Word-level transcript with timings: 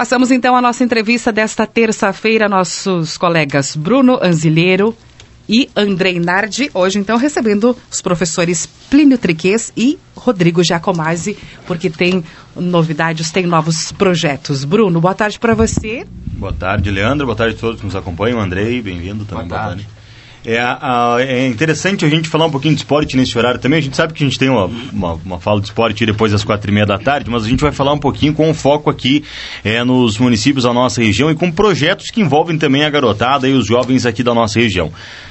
Passamos 0.00 0.30
então 0.30 0.56
a 0.56 0.62
nossa 0.62 0.82
entrevista 0.82 1.30
desta 1.30 1.66
terça-feira, 1.66 2.48
nossos 2.48 3.18
colegas 3.18 3.76
Bruno 3.76 4.18
Anzilheiro 4.22 4.96
e 5.46 5.68
Andrei 5.76 6.18
Nardi, 6.18 6.70
hoje 6.72 6.98
então 6.98 7.18
recebendo 7.18 7.76
os 7.92 8.00
professores 8.00 8.64
Plínio 8.64 9.18
Triquês 9.18 9.70
e 9.76 9.98
Rodrigo 10.16 10.64
Giacomazzi, 10.64 11.36
porque 11.66 11.90
tem 11.90 12.24
novidades, 12.56 13.30
tem 13.30 13.44
novos 13.44 13.92
projetos. 13.92 14.64
Bruno, 14.64 15.02
boa 15.02 15.14
tarde 15.14 15.38
para 15.38 15.52
você. 15.52 16.06
Boa 16.32 16.54
tarde, 16.54 16.90
Leandro. 16.90 17.26
Boa 17.26 17.36
tarde 17.36 17.56
a 17.56 17.58
todos 17.58 17.80
que 17.80 17.84
nos 17.84 17.94
acompanham. 17.94 18.40
Andrei, 18.40 18.80
bem-vindo 18.80 19.26
também. 19.26 19.48
Boa 19.48 19.60
tarde. 19.60 19.82
Boa 19.82 19.84
tarde. 19.84 19.99
É, 20.44 20.58
a, 20.58 21.16
é, 21.18 21.46
interessante 21.46 22.04
a 22.04 22.08
gente 22.08 22.28
falar 22.28 22.46
um 22.46 22.50
pouquinho 22.50 22.74
de 22.74 22.80
esporte 22.80 23.16
nesse 23.16 23.36
horário 23.36 23.60
também. 23.60 23.78
A 23.78 23.82
gente 23.82 23.96
sabe 23.96 24.14
que 24.14 24.24
a 24.24 24.26
gente 24.26 24.38
tem 24.38 24.48
uma, 24.48 24.70
uma, 24.92 25.12
uma 25.12 25.40
fala 25.40 25.60
de 25.60 25.66
esporte 25.66 26.06
depois 26.06 26.32
das 26.32 26.42
quatro 26.42 26.70
e 26.70 26.74
meia 26.74 26.86
da 26.86 26.98
tarde, 26.98 27.28
mas 27.30 27.44
a 27.44 27.48
gente 27.48 27.60
vai 27.60 27.72
falar 27.72 27.92
um 27.92 27.98
pouquinho 27.98 28.32
com 28.32 28.52
foco 28.54 28.88
aqui 28.88 29.22
é, 29.62 29.84
nos 29.84 30.18
municípios 30.18 30.64
da 30.64 30.72
nossa 30.72 31.02
região 31.02 31.30
e 31.30 31.34
com 31.34 31.50
projetos 31.50 32.10
que 32.10 32.20
envolvem 32.22 32.56
também 32.56 32.84
a 32.84 32.90
garotada 32.90 33.46
e 33.46 33.52
os 33.52 33.66
jovens 33.66 34.06
aqui 34.06 34.22
da 34.22 34.32
nossa 34.32 34.58
região. 34.58 34.90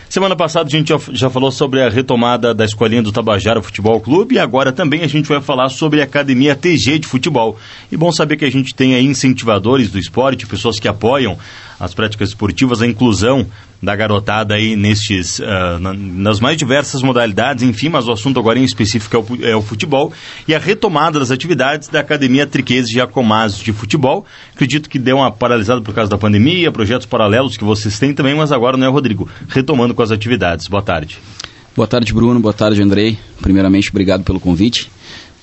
Semana 0.09 0.35
passada 0.35 0.65
a 0.67 0.71
gente 0.71 0.89
já, 0.89 0.99
já, 1.11 1.29
falou 1.29 1.51
sobre 1.51 1.83
a 1.83 1.89
retomada 1.89 2.51
da 2.51 2.65
escolinha 2.65 3.01
do 3.01 3.11
Tabajara 3.11 3.61
Futebol 3.61 4.01
Clube 4.01 4.35
e 4.35 4.39
agora 4.39 4.71
também 4.71 5.03
a 5.03 5.07
gente 5.07 5.29
vai 5.29 5.39
falar 5.39 5.69
sobre 5.69 6.01
a 6.01 6.03
Academia 6.03 6.55
TG 6.55 6.97
de 6.97 7.07
Futebol. 7.07 7.57
E 7.91 7.97
bom 7.97 8.11
saber 8.11 8.35
que 8.35 8.45
a 8.45 8.51
gente 8.51 8.73
tem 8.73 8.95
aí 8.95 9.05
incentivadores 9.05 9.91
do 9.91 9.99
esporte, 9.99 10.47
pessoas 10.47 10.79
que 10.79 10.87
apoiam 10.87 11.37
as 11.79 11.93
práticas 11.93 12.29
esportivas, 12.29 12.81
a 12.81 12.87
inclusão 12.87 13.45
da 13.81 13.95
garotada 13.95 14.55
aí 14.55 14.75
nestes, 14.75 15.39
uh, 15.39 15.79
na, 15.79 15.93
nas 15.93 16.39
mais 16.39 16.57
diversas 16.57 17.01
modalidades, 17.01 17.63
enfim, 17.63 17.89
mas 17.89 18.07
o 18.07 18.11
assunto 18.11 18.39
agora 18.39 18.59
em 18.59 18.63
específico 18.63 19.15
é 19.15 19.55
o, 19.55 19.59
é 19.59 19.61
futebol 19.61 20.11
e 20.47 20.53
a 20.53 20.59
retomada 20.59 21.19
das 21.19 21.31
atividades 21.31 21.87
da 21.87 22.01
Academia 22.01 22.45
Triquese 22.45 22.91
Jacomazzi 22.91 23.63
de 23.63 23.71
Futebol. 23.71 24.25
Acredito 24.53 24.89
que 24.89 24.99
deu 24.99 25.17
uma 25.17 25.31
paralisada 25.31 25.81
por 25.81 25.93
causa 25.93 26.09
da 26.09 26.17
pandemia, 26.17 26.71
projetos 26.71 27.05
paralelos 27.05 27.55
que 27.55 27.63
vocês 27.63 27.97
têm 27.97 28.13
também, 28.13 28.35
mas 28.35 28.51
agora, 28.51 28.75
né, 28.75 28.87
Rodrigo? 28.87 29.29
Retomando 29.47 29.93
com 29.93 30.01
as 30.01 30.11
atividades. 30.11 30.67
Boa 30.67 30.83
tarde. 30.83 31.17
Boa 31.75 31.87
tarde, 31.87 32.13
Bruno. 32.13 32.39
Boa 32.39 32.53
tarde, 32.53 32.81
Andrei. 32.81 33.17
Primeiramente, 33.41 33.89
obrigado 33.89 34.23
pelo 34.23 34.39
convite. 34.39 34.91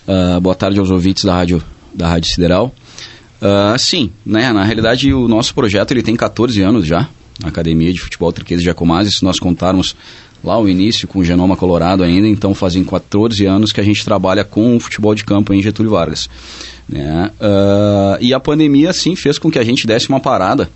Uh, 0.06 0.40
boa 0.40 0.54
tarde 0.54 0.78
aos 0.78 0.90
ouvintes 0.90 1.24
da 1.24 1.34
Rádio, 1.34 1.62
da 1.94 2.08
Rádio 2.08 2.30
Sideral. 2.30 2.74
Uh, 3.40 3.78
sim, 3.78 4.10
né, 4.24 4.52
na 4.52 4.64
realidade 4.64 5.12
o 5.12 5.28
nosso 5.28 5.54
projeto 5.54 5.90
ele 5.90 6.02
tem 6.02 6.16
14 6.16 6.62
anos 6.62 6.86
já, 6.86 7.08
a 7.42 7.48
Academia 7.48 7.92
de 7.92 8.00
Futebol 8.00 8.32
Triqueza 8.32 8.60
de 8.60 8.66
Jacomazzi, 8.66 9.12
se 9.12 9.24
nós 9.24 9.38
contarmos 9.38 9.94
lá 10.42 10.58
o 10.58 10.68
início 10.68 11.08
com 11.08 11.18
o 11.18 11.24
Genoma 11.24 11.56
Colorado 11.56 12.02
ainda, 12.02 12.28
então 12.28 12.54
fazem 12.54 12.84
14 12.84 13.44
anos 13.46 13.72
que 13.72 13.80
a 13.80 13.84
gente 13.84 14.04
trabalha 14.04 14.44
com 14.44 14.76
o 14.76 14.80
futebol 14.80 15.14
de 15.14 15.24
campo 15.24 15.52
em 15.52 15.62
Getúlio 15.62 15.90
Vargas. 15.90 16.28
Né? 16.88 17.30
Uh, 17.40 18.22
e 18.22 18.32
a 18.32 18.40
pandemia, 18.40 18.92
sim, 18.92 19.16
fez 19.16 19.38
com 19.38 19.50
que 19.50 19.58
a 19.58 19.64
gente 19.64 19.86
desse 19.86 20.08
uma 20.08 20.20
parada, 20.20 20.70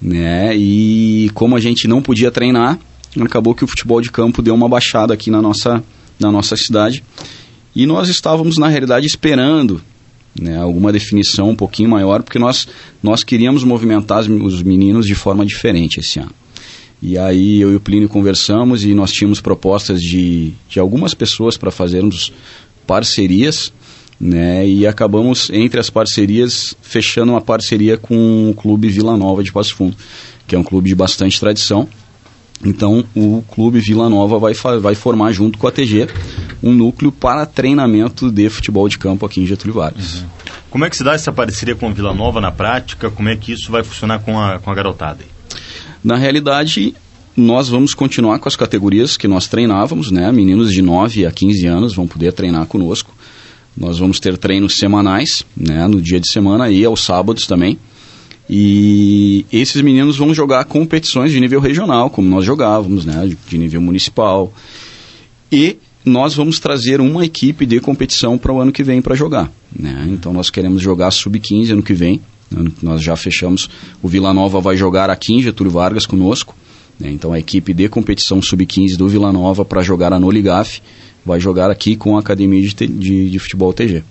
né? 0.00 0.56
E 0.56 1.30
como 1.34 1.56
a 1.56 1.60
gente 1.60 1.88
não 1.88 2.02
podia 2.02 2.30
treinar, 2.30 2.78
acabou 3.20 3.54
que 3.54 3.64
o 3.64 3.66
futebol 3.66 4.00
de 4.00 4.10
campo 4.10 4.42
deu 4.42 4.54
uma 4.54 4.68
baixada 4.68 5.14
aqui 5.14 5.30
na 5.30 5.42
nossa, 5.42 5.82
na 6.18 6.30
nossa 6.30 6.56
cidade. 6.56 7.02
E 7.74 7.86
nós 7.86 8.08
estávamos, 8.08 8.58
na 8.58 8.68
realidade, 8.68 9.06
esperando 9.06 9.80
né, 10.40 10.58
alguma 10.58 10.92
definição 10.92 11.50
um 11.50 11.56
pouquinho 11.56 11.88
maior, 11.88 12.22
porque 12.22 12.38
nós, 12.38 12.66
nós 13.02 13.22
queríamos 13.22 13.64
movimentar 13.64 14.20
os 14.20 14.62
meninos 14.62 15.06
de 15.06 15.14
forma 15.14 15.44
diferente 15.44 16.00
esse 16.00 16.18
ano. 16.18 16.32
E 17.00 17.16
aí 17.16 17.60
eu 17.60 17.72
e 17.72 17.76
o 17.76 17.80
Plínio 17.80 18.08
conversamos 18.08 18.84
e 18.84 18.92
nós 18.94 19.12
tínhamos 19.12 19.40
propostas 19.40 20.02
de, 20.02 20.52
de 20.68 20.80
algumas 20.80 21.14
pessoas 21.14 21.56
para 21.56 21.70
fazermos 21.70 22.32
parcerias, 22.86 23.72
né, 24.20 24.66
e 24.66 24.84
acabamos, 24.86 25.48
entre 25.50 25.78
as 25.78 25.90
parcerias, 25.90 26.74
fechando 26.82 27.32
uma 27.32 27.40
parceria 27.40 27.96
com 27.96 28.50
o 28.50 28.54
Clube 28.54 28.88
Vila 28.88 29.16
Nova 29.16 29.44
de 29.44 29.52
Passo 29.52 29.76
Fundo, 29.76 29.96
que 30.46 30.56
é 30.56 30.58
um 30.58 30.64
clube 30.64 30.88
de 30.88 30.94
bastante 30.94 31.38
tradição, 31.38 31.88
então, 32.64 33.04
o 33.14 33.42
Clube 33.42 33.78
Vila 33.78 34.08
Nova 34.08 34.38
vai, 34.38 34.52
vai 34.80 34.94
formar, 34.94 35.32
junto 35.32 35.58
com 35.58 35.66
a 35.66 35.70
TG, 35.70 36.08
um 36.62 36.72
núcleo 36.72 37.12
para 37.12 37.46
treinamento 37.46 38.30
de 38.32 38.48
futebol 38.48 38.88
de 38.88 38.98
campo 38.98 39.24
aqui 39.24 39.40
em 39.40 39.46
Getúlio 39.46 39.74
Vargas. 39.74 40.20
Uhum. 40.20 40.26
Como 40.70 40.84
é 40.84 40.90
que 40.90 40.96
se 40.96 41.04
dá 41.04 41.14
essa 41.14 41.32
parceria 41.32 41.74
com 41.74 41.88
a 41.88 41.92
Vila 41.92 42.14
Nova 42.14 42.40
na 42.40 42.52
prática? 42.52 43.10
Como 43.10 43.28
é 43.28 43.36
que 43.36 43.52
isso 43.52 43.70
vai 43.70 43.82
funcionar 43.82 44.20
com 44.20 44.38
a, 44.38 44.58
com 44.58 44.70
a 44.70 44.74
garotada? 44.74 45.24
Na 46.04 46.16
realidade, 46.16 46.94
nós 47.36 47.68
vamos 47.68 47.94
continuar 47.94 48.38
com 48.38 48.48
as 48.48 48.56
categorias 48.56 49.16
que 49.16 49.26
nós 49.26 49.48
treinávamos, 49.48 50.10
né? 50.10 50.30
Meninos 50.30 50.72
de 50.72 50.82
9 50.82 51.24
a 51.24 51.30
15 51.30 51.66
anos 51.66 51.94
vão 51.94 52.06
poder 52.06 52.32
treinar 52.32 52.66
conosco. 52.66 53.14
Nós 53.76 53.98
vamos 53.98 54.20
ter 54.20 54.36
treinos 54.36 54.76
semanais, 54.76 55.44
né? 55.56 55.86
No 55.86 56.02
dia 56.02 56.20
de 56.20 56.30
semana 56.30 56.68
e 56.70 56.84
aos 56.84 57.02
sábados 57.02 57.46
também. 57.46 57.78
E 58.50 59.44
esses 59.52 59.80
meninos 59.82 60.16
vão 60.16 60.32
jogar 60.32 60.64
competições 60.64 61.30
de 61.30 61.38
nível 61.38 61.60
regional, 61.60 62.08
como 62.08 62.28
nós 62.28 62.44
jogávamos, 62.44 63.04
né, 63.04 63.30
de 63.46 63.58
nível 63.58 63.80
municipal. 63.80 64.52
E 65.52 65.76
nós 66.08 66.34
vamos 66.34 66.58
trazer 66.58 67.00
uma 67.00 67.24
equipe 67.24 67.66
de 67.66 67.80
competição 67.80 68.36
para 68.36 68.52
o 68.52 68.60
ano 68.60 68.72
que 68.72 68.82
vem 68.82 69.00
para 69.00 69.14
jogar. 69.14 69.50
Né? 69.74 70.06
Então 70.08 70.32
nós 70.32 70.50
queremos 70.50 70.82
jogar 70.82 71.10
sub-15 71.10 71.72
ano 71.72 71.82
que 71.82 71.94
vem. 71.94 72.20
Nós 72.82 73.02
já 73.02 73.14
fechamos. 73.14 73.68
O 74.02 74.08
Vila 74.08 74.32
Nova 74.32 74.60
vai 74.60 74.76
jogar 74.76 75.10
aqui 75.10 75.34
em 75.34 75.42
Getúlio 75.42 75.70
Vargas 75.70 76.06
conosco. 76.06 76.56
Né? 76.98 77.10
Então 77.10 77.32
a 77.32 77.38
equipe 77.38 77.72
de 77.72 77.88
competição 77.88 78.40
sub-15 78.42 78.96
do 78.96 79.08
Vila 79.08 79.32
Nova 79.32 79.64
para 79.64 79.82
jogar 79.82 80.12
a 80.12 80.18
Noligaf 80.18 80.80
vai 81.24 81.38
jogar 81.38 81.70
aqui 81.70 81.94
com 81.94 82.16
a 82.16 82.20
Academia 82.20 82.62
de, 82.62 82.86
de, 82.86 83.30
de 83.30 83.38
Futebol 83.38 83.72
TG. 83.72 84.02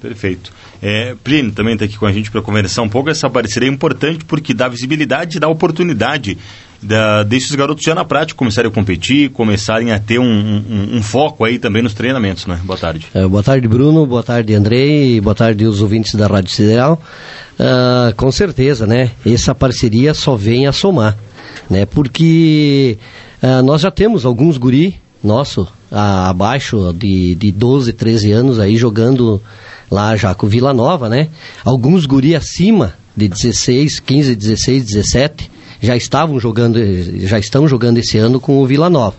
Perfeito. 0.00 0.52
É, 0.82 1.16
Plínio 1.24 1.52
também 1.52 1.72
está 1.72 1.86
aqui 1.86 1.96
com 1.96 2.06
a 2.06 2.12
gente 2.12 2.30
para 2.30 2.42
conversar 2.42 2.82
um 2.82 2.88
pouco. 2.88 3.08
Essa 3.08 3.30
parceria 3.30 3.68
é 3.68 3.72
importante 3.72 4.24
porque 4.24 4.52
dá 4.52 4.68
visibilidade 4.68 5.36
e 5.36 5.40
dá 5.40 5.48
oportunidade 5.48 6.36
da, 6.82 7.22
desses 7.22 7.54
garotos 7.54 7.84
já 7.84 7.94
na 7.94 8.04
prática 8.04 8.36
começarem 8.36 8.70
a 8.70 8.74
competir, 8.74 9.30
começarem 9.30 9.92
a 9.92 9.98
ter 9.98 10.18
um, 10.18 10.24
um, 10.24 10.96
um 10.96 11.02
foco 11.02 11.44
aí 11.44 11.58
também 11.58 11.82
nos 11.82 11.94
treinamentos, 11.94 12.46
né? 12.46 12.60
Boa 12.64 12.78
tarde. 12.78 13.06
É, 13.14 13.26
boa 13.26 13.42
tarde, 13.42 13.66
Bruno. 13.66 14.06
Boa 14.06 14.22
tarde, 14.22 14.54
Andrei. 14.54 15.20
Boa 15.20 15.34
tarde, 15.34 15.64
os 15.64 15.80
ouvintes 15.80 16.14
da 16.14 16.26
Rádio 16.26 16.50
Sideral. 16.50 17.00
Uh, 17.58 18.14
com 18.16 18.30
certeza, 18.30 18.86
né? 18.86 19.10
Essa 19.24 19.54
parceria 19.54 20.12
só 20.12 20.36
vem 20.36 20.66
a 20.66 20.72
somar, 20.72 21.16
né? 21.70 21.86
Porque 21.86 22.98
uh, 23.42 23.62
nós 23.62 23.80
já 23.80 23.90
temos 23.90 24.24
alguns 24.24 24.58
guri 24.58 24.98
nosso 25.22 25.66
abaixo 25.90 26.92
de, 26.92 27.34
de 27.34 27.50
12, 27.52 27.92
13 27.92 28.32
anos 28.32 28.58
aí 28.58 28.76
jogando 28.76 29.40
lá 29.90 30.16
já 30.16 30.34
com 30.34 30.46
Vila 30.46 30.74
Nova, 30.74 31.08
né? 31.08 31.28
Alguns 31.64 32.06
guri 32.06 32.34
acima 32.34 32.94
de 33.16 33.28
16, 33.28 34.00
15, 34.00 34.36
16, 34.36 34.84
17 34.84 35.50
já 35.80 35.96
estavam 35.96 36.38
jogando, 36.38 36.78
já 37.26 37.38
estão 37.38 37.66
jogando 37.68 37.98
esse 37.98 38.18
ano 38.18 38.40
com 38.40 38.58
o 38.58 38.66
Vila 38.66 38.90
Nova. 38.90 39.16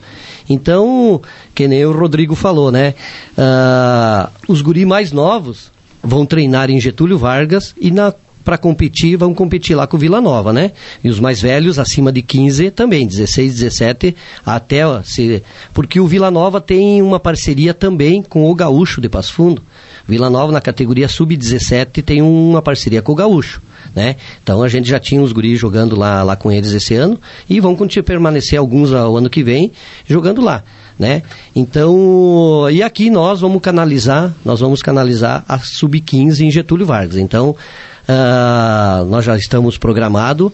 Então, 0.49 1.21
que 1.53 1.67
nem 1.67 1.85
o 1.85 1.91
Rodrigo 1.91 2.35
falou, 2.35 2.71
né? 2.71 2.93
Uh, 3.37 4.31
os 4.47 4.61
guri 4.61 4.85
mais 4.85 5.11
novos 5.11 5.71
vão 6.01 6.25
treinar 6.25 6.69
em 6.69 6.79
Getúlio 6.79 7.17
Vargas 7.17 7.75
e 7.79 7.91
na 7.91 8.13
para 8.47 8.57
competir, 8.57 9.17
vão 9.17 9.33
competir 9.33 9.75
lá 9.75 9.85
com 9.85 9.97
o 9.97 9.99
Vila 9.99 10.21
Nova, 10.21 10.53
né? 10.53 10.71
E 11.03 11.09
os 11.09 11.19
mais 11.19 11.41
velhos, 11.41 11.77
acima 11.77 12.13
de 12.13 12.21
15 12.21 12.71
também, 12.71 13.05
16, 13.05 13.55
17, 13.55 14.15
até 14.45 14.83
se, 15.03 15.43
porque 15.73 15.99
o 15.99 16.07
Vila 16.07 16.31
Nova 16.31 16.61
tem 16.61 17.01
uma 17.01 17.19
parceria 17.19 17.73
também 17.73 18.21
com 18.21 18.49
o 18.49 18.55
Gaúcho 18.55 19.01
de 19.01 19.09
Passo 19.09 19.33
Fundo. 19.33 19.61
Vila 20.07 20.29
Nova, 20.29 20.51
na 20.51 20.61
categoria 20.61 21.07
sub-17, 21.07 22.03
tem 22.03 22.21
uma 22.21 22.61
parceria 22.61 23.01
com 23.01 23.11
o 23.11 23.15
Gaúcho. 23.15 23.61
Né? 23.95 24.15
Então 24.43 24.61
a 24.61 24.69
gente 24.69 24.87
já 24.87 24.99
tinha 24.99 25.21
os 25.21 25.31
guris 25.31 25.59
jogando 25.59 25.97
lá, 25.97 26.21
lá 26.21 26.35
com 26.35 26.51
eles 26.51 26.71
esse 26.71 26.93
ano 26.93 27.19
e 27.49 27.59
vão 27.59 27.75
continuar 27.75 28.05
permanecer 28.05 28.59
alguns 28.59 28.93
ao 28.93 29.17
ano 29.17 29.29
que 29.29 29.43
vem 29.43 29.71
jogando 30.05 30.41
lá. 30.41 30.63
Né? 30.99 31.23
Então, 31.55 32.67
e 32.71 32.81
aqui 32.81 33.09
nós 33.09 33.41
vamos 33.41 33.61
canalizar, 33.61 34.33
nós 34.43 34.59
vamos 34.59 34.81
canalizar 34.81 35.43
a 35.47 35.59
sub-15 35.59 36.41
em 36.41 36.51
Getúlio 36.51 36.85
Vargas. 36.85 37.17
Então, 37.17 37.51
uh, 37.51 39.05
nós 39.05 39.23
já 39.23 39.37
estamos 39.37 39.77
programados 39.77 40.51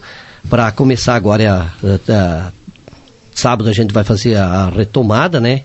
para 0.48 0.70
começar 0.70 1.14
agora 1.14 1.72
a, 2.08 2.52
sábado 3.34 3.68
a 3.68 3.72
gente 3.72 3.92
vai 3.92 4.04
fazer 4.04 4.36
a, 4.36 4.68
retomada, 4.68 5.40
né? 5.40 5.62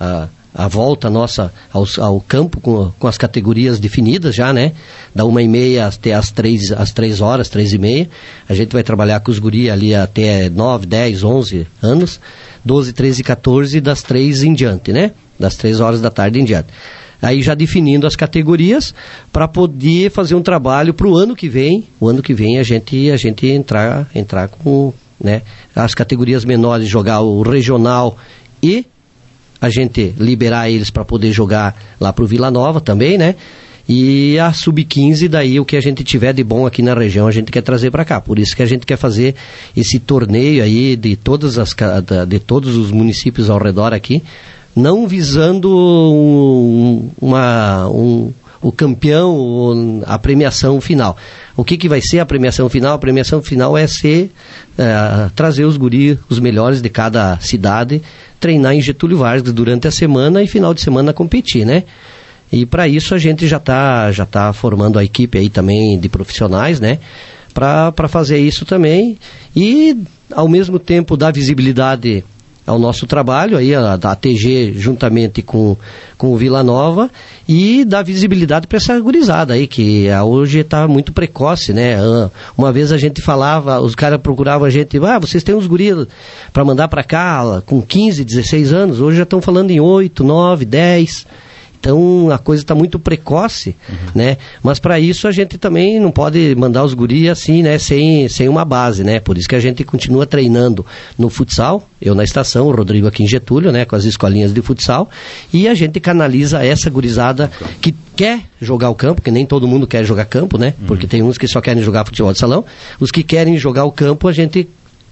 A, 0.00 0.28
a, 0.58 0.68
volta 0.68 1.08
nossa 1.08 1.52
ao, 1.72 1.86
ao 1.98 2.20
campo 2.20 2.60
com, 2.60 2.90
com, 2.98 3.06
as 3.06 3.16
categorias 3.16 3.78
definidas 3.78 4.34
já, 4.34 4.52
né? 4.52 4.72
Da 5.14 5.24
uma 5.24 5.40
e 5.40 5.48
meia 5.48 5.86
até 5.86 6.12
as 6.12 6.30
três, 6.30 6.72
as 6.72 6.90
três 6.90 7.20
horas, 7.20 7.48
três 7.48 7.72
e 7.72 7.78
meia. 7.78 8.10
A 8.48 8.54
gente 8.54 8.72
vai 8.72 8.82
trabalhar 8.82 9.20
com 9.20 9.30
os 9.30 9.38
guri 9.38 9.70
ali 9.70 9.94
até 9.94 10.50
nove, 10.50 10.84
dez, 10.84 11.22
onze 11.22 11.66
anos. 11.80 12.20
12, 12.64 12.92
13 12.92 13.20
e 13.20 13.24
14 13.24 13.80
das 13.80 14.02
três 14.02 14.42
em 14.42 14.52
diante, 14.52 14.92
né? 14.92 15.12
Das 15.38 15.56
três 15.56 15.80
horas 15.80 16.02
da 16.02 16.10
tarde 16.10 16.40
em 16.40 16.44
diante. 16.44 16.68
Aí 17.20 17.42
já 17.42 17.54
definindo 17.54 18.06
as 18.06 18.14
categorias 18.14 18.94
para 19.32 19.48
poder 19.48 20.10
fazer 20.10 20.34
um 20.34 20.42
trabalho 20.42 20.92
para 20.92 21.06
o 21.06 21.16
ano 21.16 21.34
que 21.34 21.48
vem. 21.48 21.88
O 21.98 22.08
ano 22.08 22.22
que 22.22 22.34
vem 22.34 22.58
a 22.58 22.62
gente, 22.62 23.10
a 23.10 23.16
gente 23.16 23.46
entrar, 23.46 24.08
entrar 24.14 24.48
com 24.48 24.92
né, 25.20 25.42
as 25.74 25.94
categorias 25.94 26.44
menores, 26.44 26.88
jogar 26.88 27.20
o 27.20 27.42
regional 27.42 28.16
e 28.62 28.84
a 29.60 29.68
gente 29.68 30.14
liberar 30.18 30.70
eles 30.70 30.90
para 30.90 31.04
poder 31.04 31.32
jogar 31.32 31.76
lá 32.00 32.12
para 32.12 32.24
o 32.24 32.26
Vila 32.26 32.50
Nova 32.50 32.80
também, 32.80 33.18
né? 33.18 33.34
E 33.88 34.38
a 34.38 34.52
sub-15, 34.52 35.28
daí 35.28 35.58
o 35.58 35.64
que 35.64 35.74
a 35.74 35.80
gente 35.80 36.04
tiver 36.04 36.34
de 36.34 36.44
bom 36.44 36.66
aqui 36.66 36.82
na 36.82 36.92
região, 36.92 37.26
a 37.26 37.30
gente 37.30 37.50
quer 37.50 37.62
trazer 37.62 37.90
para 37.90 38.04
cá. 38.04 38.20
Por 38.20 38.38
isso 38.38 38.54
que 38.54 38.62
a 38.62 38.66
gente 38.66 38.84
quer 38.84 38.98
fazer 38.98 39.34
esse 39.74 39.98
torneio 39.98 40.62
aí 40.62 40.94
de 40.94 41.16
todas 41.16 41.58
as 41.58 41.74
de 42.28 42.38
todos 42.38 42.76
os 42.76 42.90
municípios 42.90 43.48
ao 43.48 43.58
redor 43.58 43.94
aqui, 43.94 44.22
não 44.76 45.08
visando 45.08 45.70
um, 45.70 47.08
uma 47.18 47.88
um, 47.88 48.30
o 48.60 48.70
campeão, 48.70 50.02
a 50.04 50.18
premiação 50.18 50.80
final. 50.80 51.16
O 51.56 51.64
que, 51.64 51.76
que 51.76 51.88
vai 51.88 52.00
ser 52.00 52.18
a 52.18 52.26
premiação 52.26 52.68
final? 52.68 52.94
A 52.94 52.98
premiação 52.98 53.42
final 53.42 53.76
é 53.76 53.86
ser 53.86 54.30
é, 54.76 55.30
trazer 55.34 55.64
os 55.64 55.76
guris, 55.76 56.18
os 56.28 56.38
melhores 56.38 56.82
de 56.82 56.88
cada 56.88 57.38
cidade, 57.40 58.02
treinar 58.40 58.74
em 58.74 58.80
Getúlio 58.80 59.18
Vargas 59.18 59.52
durante 59.52 59.88
a 59.88 59.90
semana 59.90 60.42
e 60.42 60.46
final 60.46 60.72
de 60.72 60.80
semana 60.80 61.12
competir, 61.12 61.64
né? 61.64 61.84
E 62.52 62.64
para 62.64 62.88
isso 62.88 63.14
a 63.14 63.18
gente 63.18 63.46
já 63.46 63.58
está 63.58 64.10
já 64.10 64.24
tá 64.24 64.52
formando 64.52 64.98
a 64.98 65.04
equipe 65.04 65.38
aí 65.38 65.50
também 65.50 65.98
de 65.98 66.08
profissionais, 66.08 66.80
né? 66.80 66.98
Para 67.52 68.08
fazer 68.08 68.38
isso 68.38 68.64
também 68.64 69.18
e 69.54 69.96
ao 70.32 70.48
mesmo 70.48 70.78
tempo 70.78 71.16
dar 71.16 71.32
visibilidade 71.32 72.24
ao 72.68 72.78
nosso 72.78 73.06
trabalho, 73.06 73.56
aí 73.56 73.74
a, 73.74 73.94
a 73.94 74.14
TG 74.14 74.74
juntamente 74.76 75.40
com, 75.42 75.76
com 76.18 76.32
o 76.32 76.36
Vila 76.36 76.62
Nova 76.62 77.10
e 77.48 77.84
dar 77.84 78.02
visibilidade 78.02 78.66
para 78.66 78.76
essa 78.76 78.98
gurizada 79.00 79.54
aí, 79.54 79.66
que 79.66 80.06
hoje 80.24 80.60
está 80.60 80.86
muito 80.86 81.12
precoce, 81.12 81.72
né? 81.72 81.96
Uma 82.56 82.70
vez 82.70 82.92
a 82.92 82.98
gente 82.98 83.22
falava, 83.22 83.80
os 83.80 83.94
caras 83.94 84.20
procuravam 84.20 84.66
a 84.66 84.70
gente, 84.70 84.98
ah, 84.98 85.18
vocês 85.18 85.42
têm 85.42 85.54
uns 85.54 85.66
guris 85.66 86.06
para 86.52 86.64
mandar 86.64 86.88
para 86.88 87.02
cá 87.02 87.62
com 87.64 87.80
15, 87.80 88.22
16 88.22 88.72
anos, 88.72 89.00
hoje 89.00 89.16
já 89.16 89.22
estão 89.22 89.40
falando 89.40 89.70
em 89.70 89.80
8, 89.80 90.22
9, 90.22 90.64
10 90.66 91.26
então 91.78 92.30
a 92.30 92.38
coisa 92.38 92.62
está 92.62 92.74
muito 92.74 92.98
precoce, 92.98 93.76
uhum. 93.88 93.96
né? 94.14 94.36
Mas 94.62 94.78
para 94.78 94.98
isso 94.98 95.28
a 95.28 95.32
gente 95.32 95.56
também 95.56 96.00
não 96.00 96.10
pode 96.10 96.54
mandar 96.56 96.84
os 96.84 96.94
guris 96.94 97.28
assim, 97.28 97.62
né? 97.62 97.78
Sem, 97.78 98.28
sem 98.28 98.48
uma 98.48 98.64
base, 98.64 99.04
né? 99.04 99.20
Por 99.20 99.38
isso 99.38 99.48
que 99.48 99.54
a 99.54 99.60
gente 99.60 99.84
continua 99.84 100.26
treinando 100.26 100.84
no 101.16 101.28
futsal, 101.30 101.88
eu 102.00 102.14
na 102.14 102.24
estação, 102.24 102.66
o 102.66 102.74
Rodrigo 102.74 103.06
aqui 103.06 103.22
em 103.22 103.28
Getúlio, 103.28 103.70
né? 103.70 103.84
Com 103.84 103.96
as 103.96 104.04
escolinhas 104.04 104.52
de 104.52 104.60
futsal, 104.60 105.08
e 105.52 105.68
a 105.68 105.74
gente 105.74 106.00
canaliza 106.00 106.64
essa 106.64 106.90
gurizada 106.90 107.50
que 107.80 107.94
quer 108.16 108.42
jogar 108.60 108.90
o 108.90 108.94
campo, 108.94 109.22
que 109.22 109.30
nem 109.30 109.46
todo 109.46 109.68
mundo 109.68 109.86
quer 109.86 110.04
jogar 110.04 110.24
campo, 110.24 110.58
né? 110.58 110.74
Uhum. 110.80 110.86
Porque 110.86 111.06
tem 111.06 111.22
uns 111.22 111.38
que 111.38 111.46
só 111.46 111.60
querem 111.60 111.82
jogar 111.82 112.04
futebol 112.04 112.32
de 112.32 112.38
salão. 112.38 112.64
Os 112.98 113.12
que 113.12 113.22
querem 113.22 113.56
jogar 113.56 113.84
o 113.84 113.92
campo, 113.92 114.26
a 114.26 114.32
gente 114.32 114.68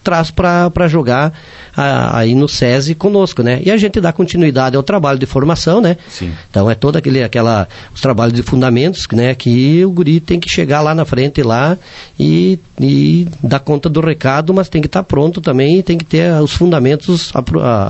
traz 0.06 0.30
para 0.30 0.86
jogar 0.86 1.32
a, 1.76 2.20
aí 2.20 2.32
no 2.32 2.48
SESI 2.48 2.94
conosco, 2.94 3.42
né? 3.42 3.60
E 3.64 3.72
a 3.72 3.76
gente 3.76 4.00
dá 4.00 4.12
continuidade 4.12 4.76
ao 4.76 4.82
trabalho 4.84 5.18
de 5.18 5.26
formação, 5.26 5.80
né? 5.80 5.96
Sim. 6.08 6.32
Então 6.48 6.70
é 6.70 6.76
todo 6.76 6.94
aquele, 6.94 7.24
aquela, 7.24 7.66
os 7.92 8.00
trabalhos 8.00 8.32
de 8.32 8.42
fundamentos, 8.44 9.04
né? 9.12 9.34
Que 9.34 9.84
o 9.84 9.90
guri 9.90 10.20
tem 10.20 10.38
que 10.38 10.48
chegar 10.48 10.80
lá 10.80 10.94
na 10.94 11.04
frente 11.04 11.42
lá 11.42 11.76
e, 12.16 12.56
e 12.80 13.26
dar 13.42 13.58
conta 13.58 13.88
do 13.88 14.00
recado, 14.00 14.54
mas 14.54 14.68
tem 14.68 14.80
que 14.80 14.86
estar 14.86 15.02
tá 15.02 15.04
pronto 15.04 15.40
também 15.40 15.80
e 15.80 15.82
tem 15.82 15.98
que 15.98 16.04
ter 16.04 16.32
os 16.40 16.52
fundamentos 16.52 17.32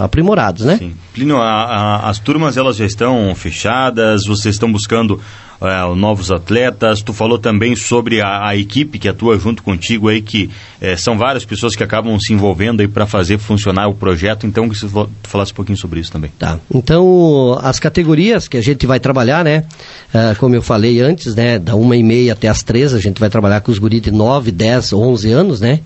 aprimorados, 0.03 0.65
né? 0.65 0.79
Sim. 0.79 0.95
Plínio, 1.13 1.37
a, 1.37 1.65
a, 1.65 2.09
as 2.09 2.19
turmas 2.19 2.57
elas 2.57 2.77
já 2.77 2.87
estão 2.87 3.35
fechadas, 3.35 4.25
vocês 4.25 4.55
estão 4.55 4.73
buscando 4.73 5.21
é, 5.61 5.95
novos 5.95 6.31
atletas. 6.31 7.03
Tu 7.03 7.13
falou 7.13 7.39
também 7.39 7.75
sobre 7.75 8.21
a, 8.21 8.49
a, 8.49 8.57
equipe 8.57 8.99
que 8.99 9.09
atua 9.09 9.39
junto 9.39 9.63
contigo 9.63 10.09
aí, 10.09 10.21
que 10.21 10.51
é, 10.81 10.97
são 10.97 11.17
várias 11.17 11.45
pessoas 11.45 11.75
que 11.75 11.83
acabam 11.83 12.19
se 12.19 12.33
envolvendo 12.33 12.81
aí 12.81 12.89
para 12.89 13.07
fazer 13.07 13.39
funcionar 13.39 13.89
o 13.89 13.95
projeto. 13.95 14.47
Então, 14.47 14.69
que 14.69 14.79
tu 14.79 15.09
falasse 15.25 15.53
um 15.53 15.57
pouquinho 15.57 15.79
sobre 15.79 16.01
isso 16.01 16.13
também. 16.13 16.31
Tá. 16.39 16.59
Então, 16.73 17.59
as 17.63 17.79
categorias 17.79 18.49
que 18.49 18.57
a 18.57 18.63
gente 18.63 18.87
vai 18.87 19.01
trabalhar, 19.01 19.45
né? 19.45 19.65
É, 20.13 20.35
como 20.35 20.55
eu 20.55 20.63
falei 20.63 21.01
antes, 21.01 21.35
né? 21.35 21.59
Da 21.59 21.75
uma 21.75 21.97
e 21.97 22.03
meia 22.03 22.33
até 22.33 22.49
as 22.49 22.63
três, 22.63 22.95
a 22.95 23.01
gente 23.01 23.19
vai 23.21 23.31
trabalhar 23.31 23.61
com 23.61 23.73
os 23.73 23.79
guris 23.79 24.01
de 24.01 24.11
9, 24.11 24.51
10, 24.51 24.93
11 24.93 25.33
anos, 25.33 25.61
né? 25.61 25.81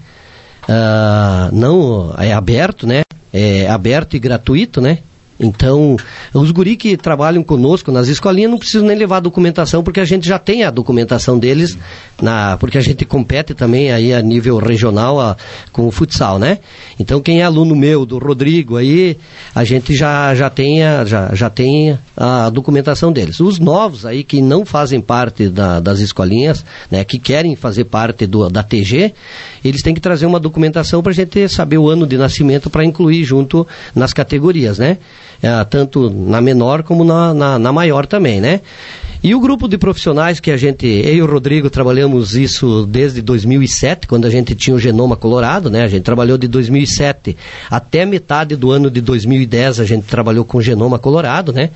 Uh, 0.68 1.54
não 1.54 2.14
é 2.18 2.32
aberto, 2.32 2.86
né? 2.86 3.02
É 3.32 3.68
aberto 3.68 4.14
e 4.14 4.18
gratuito, 4.18 4.80
né? 4.80 4.98
Então, 5.40 5.96
os 6.34 6.50
guri 6.50 6.76
que 6.76 6.98
trabalham 6.98 7.42
conosco 7.42 7.90
nas 7.90 8.08
escolinhas 8.08 8.50
não 8.50 8.58
precisam 8.58 8.86
nem 8.86 8.96
levar 8.96 9.20
documentação, 9.20 9.82
porque 9.82 9.98
a 9.98 10.04
gente 10.04 10.28
já 10.28 10.38
tem 10.38 10.64
a 10.64 10.70
documentação 10.70 11.38
deles, 11.38 11.78
na, 12.20 12.58
porque 12.58 12.76
a 12.76 12.80
gente 12.82 13.06
compete 13.06 13.54
também 13.54 13.90
aí 13.90 14.12
a 14.12 14.20
nível 14.20 14.58
regional 14.58 15.18
a, 15.18 15.36
com 15.72 15.88
o 15.88 15.90
futsal, 15.90 16.38
né? 16.38 16.58
Então, 16.98 17.22
quem 17.22 17.40
é 17.40 17.44
aluno 17.44 17.74
meu, 17.74 18.04
do 18.04 18.18
Rodrigo 18.18 18.76
aí, 18.76 19.16
a 19.54 19.64
gente 19.64 19.94
já, 19.94 20.34
já, 20.34 20.50
tem, 20.50 20.82
a, 20.82 21.06
já, 21.06 21.34
já 21.34 21.48
tem 21.48 21.98
a 22.14 22.50
documentação 22.50 23.10
deles. 23.10 23.40
Os 23.40 23.58
novos 23.58 24.04
aí 24.04 24.22
que 24.22 24.42
não 24.42 24.66
fazem 24.66 25.00
parte 25.00 25.48
da, 25.48 25.80
das 25.80 26.00
escolinhas, 26.00 26.64
né, 26.90 27.02
que 27.02 27.18
querem 27.18 27.56
fazer 27.56 27.84
parte 27.84 28.26
do, 28.26 28.50
da 28.50 28.62
TG, 28.62 29.14
eles 29.64 29.80
têm 29.80 29.94
que 29.94 30.00
trazer 30.00 30.26
uma 30.26 30.38
documentação 30.38 31.02
para 31.02 31.12
a 31.12 31.14
gente 31.14 31.48
saber 31.48 31.78
o 31.78 31.88
ano 31.88 32.06
de 32.06 32.18
nascimento 32.18 32.68
para 32.68 32.84
incluir 32.84 33.24
junto 33.24 33.66
nas 33.94 34.12
categorias, 34.12 34.78
né? 34.78 34.98
É, 35.42 35.64
tanto 35.64 36.10
na 36.10 36.40
menor 36.40 36.82
como 36.82 37.04
na, 37.04 37.32
na, 37.32 37.58
na, 37.58 37.72
maior 37.72 38.06
também, 38.06 38.40
né? 38.40 38.60
E 39.22 39.34
o 39.34 39.40
grupo 39.40 39.68
de 39.68 39.76
profissionais 39.76 40.40
que 40.40 40.50
a 40.50 40.56
gente, 40.56 40.86
eu 40.86 41.14
e 41.14 41.22
o 41.22 41.26
Rodrigo 41.26 41.68
trabalhamos 41.68 42.34
isso 42.34 42.86
desde 42.86 43.20
2007, 43.20 44.06
quando 44.06 44.24
a 44.24 44.30
gente 44.30 44.54
tinha 44.54 44.74
o 44.74 44.78
Genoma 44.78 45.14
Colorado, 45.14 45.68
né? 45.68 45.82
A 45.82 45.88
gente 45.88 46.02
trabalhou 46.02 46.38
de 46.38 46.48
2007 46.48 47.36
até 47.70 48.06
metade 48.06 48.56
do 48.56 48.70
ano 48.70 48.90
de 48.90 49.02
2010 49.02 49.80
a 49.80 49.84
gente 49.84 50.06
trabalhou 50.06 50.42
com 50.42 50.56
o 50.56 50.62
Genoma 50.62 50.98
Colorado, 50.98 51.52
né? 51.52 51.68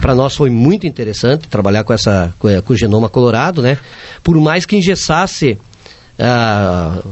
Para 0.00 0.16
nós 0.16 0.34
foi 0.34 0.50
muito 0.50 0.84
interessante 0.84 1.48
trabalhar 1.48 1.84
com 1.84 1.92
essa 1.92 2.34
com, 2.38 2.48
o 2.48 2.76
Genoma 2.76 3.08
Colorado, 3.08 3.62
né? 3.62 3.78
Por 4.22 4.36
mais 4.40 4.66
que 4.66 4.76
engessasse 4.76 5.58
uh, 6.18 7.08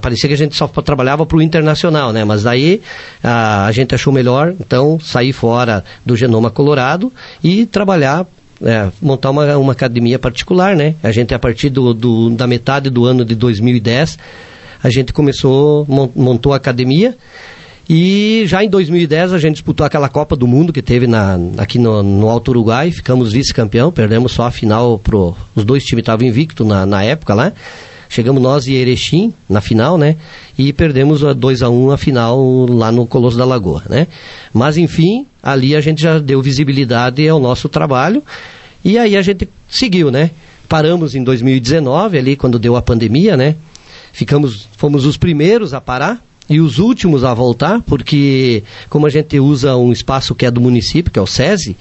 parecia 0.00 0.28
que 0.28 0.34
a 0.34 0.38
gente 0.38 0.56
só 0.56 0.66
trabalhava 0.68 1.26
para 1.26 1.36
o 1.36 1.42
internacional, 1.42 2.12
né? 2.12 2.24
Mas 2.24 2.42
daí 2.42 2.80
a, 3.22 3.66
a, 3.66 3.72
gente 3.72 3.94
achou 3.94 4.12
melhor, 4.12 4.54
então, 4.60 4.98
sair 5.00 5.32
fora 5.32 5.84
do 6.04 6.16
Genoma 6.16 6.50
Colorado 6.50 7.12
e 7.42 7.66
trabalhar, 7.66 8.26
é, 8.62 8.88
montar 9.00 9.30
uma, 9.30 9.56
uma 9.58 9.72
academia 9.72 10.18
particular, 10.18 10.76
né? 10.76 10.94
A 11.02 11.10
gente, 11.10 11.34
a 11.34 11.38
partir 11.38 11.68
do, 11.68 11.92
do, 11.92 12.30
da 12.30 12.46
metade 12.46 12.90
do 12.90 13.04
ano 13.04 13.24
de 13.24 13.34
2010, 13.34 14.18
a 14.82 14.90
gente 14.90 15.12
começou, 15.12 15.86
montou 16.14 16.52
a 16.52 16.56
academia 16.56 17.16
e 17.88 18.44
já 18.46 18.62
em 18.64 18.68
2010 18.68 19.32
a 19.32 19.38
gente 19.38 19.54
disputou 19.54 19.84
aquela 19.84 20.08
Copa 20.08 20.36
do 20.36 20.46
Mundo 20.46 20.72
que 20.72 20.80
teve 20.80 21.06
na, 21.06 21.38
aqui 21.58 21.78
no, 21.78 22.02
no 22.02 22.28
Alto 22.28 22.50
Uruguai, 22.50 22.90
ficamos 22.90 23.32
vice-campeão, 23.32 23.92
perdemos 23.92 24.32
só 24.32 24.44
a 24.44 24.50
final 24.50 24.98
pro. 24.98 25.36
Os 25.54 25.64
dois 25.64 25.84
times 25.84 26.02
estavam 26.02 26.26
invictos 26.26 26.66
na, 26.66 26.86
na 26.86 27.02
época 27.02 27.34
lá. 27.34 27.52
Chegamos 28.12 28.42
nós 28.42 28.66
e 28.66 28.74
Erechim 28.74 29.32
na 29.48 29.62
final, 29.62 29.96
né? 29.96 30.16
E 30.58 30.70
perdemos 30.70 31.22
2 31.34 31.62
a 31.62 31.70
1 31.70 31.82
um 31.82 31.90
a 31.90 31.96
final 31.96 32.66
lá 32.68 32.92
no 32.92 33.06
Colosso 33.06 33.38
da 33.38 33.44
Lagoa, 33.46 33.84
né? 33.88 34.06
Mas 34.52 34.76
enfim, 34.76 35.26
ali 35.42 35.74
a 35.74 35.80
gente 35.80 36.02
já 36.02 36.18
deu 36.18 36.42
visibilidade 36.42 37.26
ao 37.26 37.40
nosso 37.40 37.70
trabalho 37.70 38.22
e 38.84 38.98
aí 38.98 39.16
a 39.16 39.22
gente 39.22 39.48
seguiu, 39.66 40.10
né? 40.10 40.30
Paramos 40.68 41.14
em 41.14 41.24
2019 41.24 42.18
ali 42.18 42.36
quando 42.36 42.58
deu 42.58 42.76
a 42.76 42.82
pandemia, 42.82 43.34
né? 43.34 43.56
Ficamos, 44.12 44.68
fomos 44.76 45.06
os 45.06 45.16
primeiros 45.16 45.72
a 45.72 45.80
parar, 45.80 46.22
e 46.50 46.60
os 46.60 46.78
últimos 46.78 47.24
a 47.24 47.32
voltar, 47.32 47.80
porque 47.80 48.62
como 48.90 49.06
a 49.06 49.08
gente 49.08 49.40
usa 49.40 49.74
um 49.76 49.90
espaço 49.90 50.34
que 50.34 50.44
é 50.44 50.50
do 50.50 50.60
município, 50.60 51.10
que 51.10 51.18
é 51.18 51.22
o 51.22 51.26
SESI, 51.26 51.74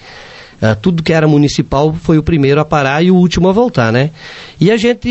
Uh, 0.61 0.75
tudo 0.79 1.01
que 1.01 1.11
era 1.11 1.27
municipal 1.27 1.91
foi 1.93 2.19
o 2.19 2.23
primeiro 2.23 2.61
a 2.61 2.65
parar 2.65 3.03
e 3.03 3.09
o 3.09 3.15
último 3.15 3.49
a 3.49 3.51
voltar, 3.51 3.91
né? 3.91 4.11
E 4.59 4.69
a 4.69 4.77
gente, 4.77 5.09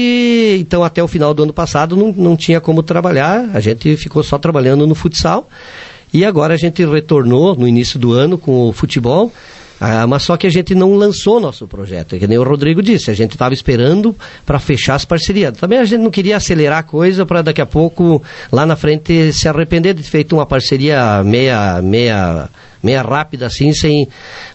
então, 0.61 0.85
até 0.85 1.03
o 1.03 1.09
final 1.09 1.35
do 1.35 1.43
ano 1.43 1.53
passado 1.53 1.97
não, 1.97 2.13
não 2.13 2.37
tinha 2.37 2.61
como 2.61 2.85
trabalhar, 2.85 3.51
a 3.53 3.59
gente 3.59 3.97
ficou 3.97 4.23
só 4.23 4.39
trabalhando 4.39 4.87
no 4.87 4.95
futsal. 4.95 5.49
E 6.13 6.25
agora 6.25 6.55
a 6.55 6.57
gente 6.57 6.85
retornou 6.85 7.55
no 7.55 7.67
início 7.67 7.99
do 7.99 8.13
ano 8.13 8.37
com 8.39 8.69
o 8.69 8.73
futebol. 8.73 9.33
Ah, 9.81 10.07
mas 10.07 10.25
só 10.25 10.37
que 10.37 10.47
a 10.47 10.51
gente 10.51 10.75
não 10.75 10.95
lançou 10.95 11.41
nosso 11.41 11.67
projeto, 11.67 12.19
que 12.19 12.27
nem 12.27 12.37
o 12.37 12.43
Rodrigo 12.43 12.83
disse, 12.83 13.11
a 13.11 13.15
gente 13.15 13.33
estava 13.33 13.55
esperando 13.55 14.15
para 14.45 14.59
fechar 14.59 14.95
as 14.95 15.07
parcerias. 15.07 15.57
Também 15.57 15.79
a 15.79 15.85
gente 15.87 16.03
não 16.03 16.11
queria 16.11 16.37
acelerar 16.37 16.81
a 16.81 16.83
coisa 16.83 17.25
para 17.25 17.41
daqui 17.41 17.63
a 17.63 17.67
pouco, 17.67 18.23
lá 18.53 18.67
na 18.67 18.77
frente, 18.77 19.33
se 19.33 19.49
arrepender 19.49 19.95
de 19.95 20.03
ter 20.03 20.09
feito 20.11 20.37
uma 20.37 20.45
parceria 20.45 21.25
meia, 21.25 21.81
meia 21.81 22.51
meia 22.83 23.03
rápida 23.03 23.47
assim, 23.47 23.73
sem. 23.73 24.09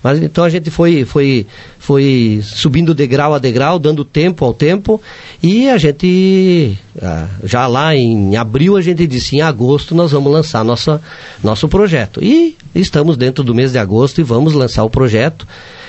Mas 0.03 0.21
então 0.21 0.43
a 0.43 0.49
gente 0.49 0.69
foi, 0.69 1.05
foi, 1.05 1.45
foi 1.79 2.39
subindo 2.43 2.93
degrau 2.93 3.33
a 3.33 3.39
degrau, 3.39 3.77
dando 3.77 4.03
tempo 4.03 4.43
ao 4.43 4.53
tempo, 4.53 5.01
e 5.41 5.69
a 5.69 5.77
gente 5.77 6.77
ah, 7.01 7.27
já 7.43 7.67
lá 7.67 7.95
em 7.95 8.35
abril 8.35 8.77
a 8.77 8.81
gente 8.81 9.05
disse 9.07 9.35
em 9.35 9.41
agosto 9.41 9.93
nós 9.93 10.11
vamos 10.11 10.31
lançar 10.31 10.63
nossa, 10.63 11.01
nosso 11.43 11.67
projeto. 11.67 12.23
E 12.23 12.57
estamos 12.73 13.17
dentro 13.17 13.43
do 13.43 13.53
mês 13.53 13.71
de 13.71 13.77
agosto 13.77 14.19
e 14.19 14.23
vamos 14.23 14.53
lançar 14.53 14.83
o 14.83 14.89
projeto. 14.89 15.47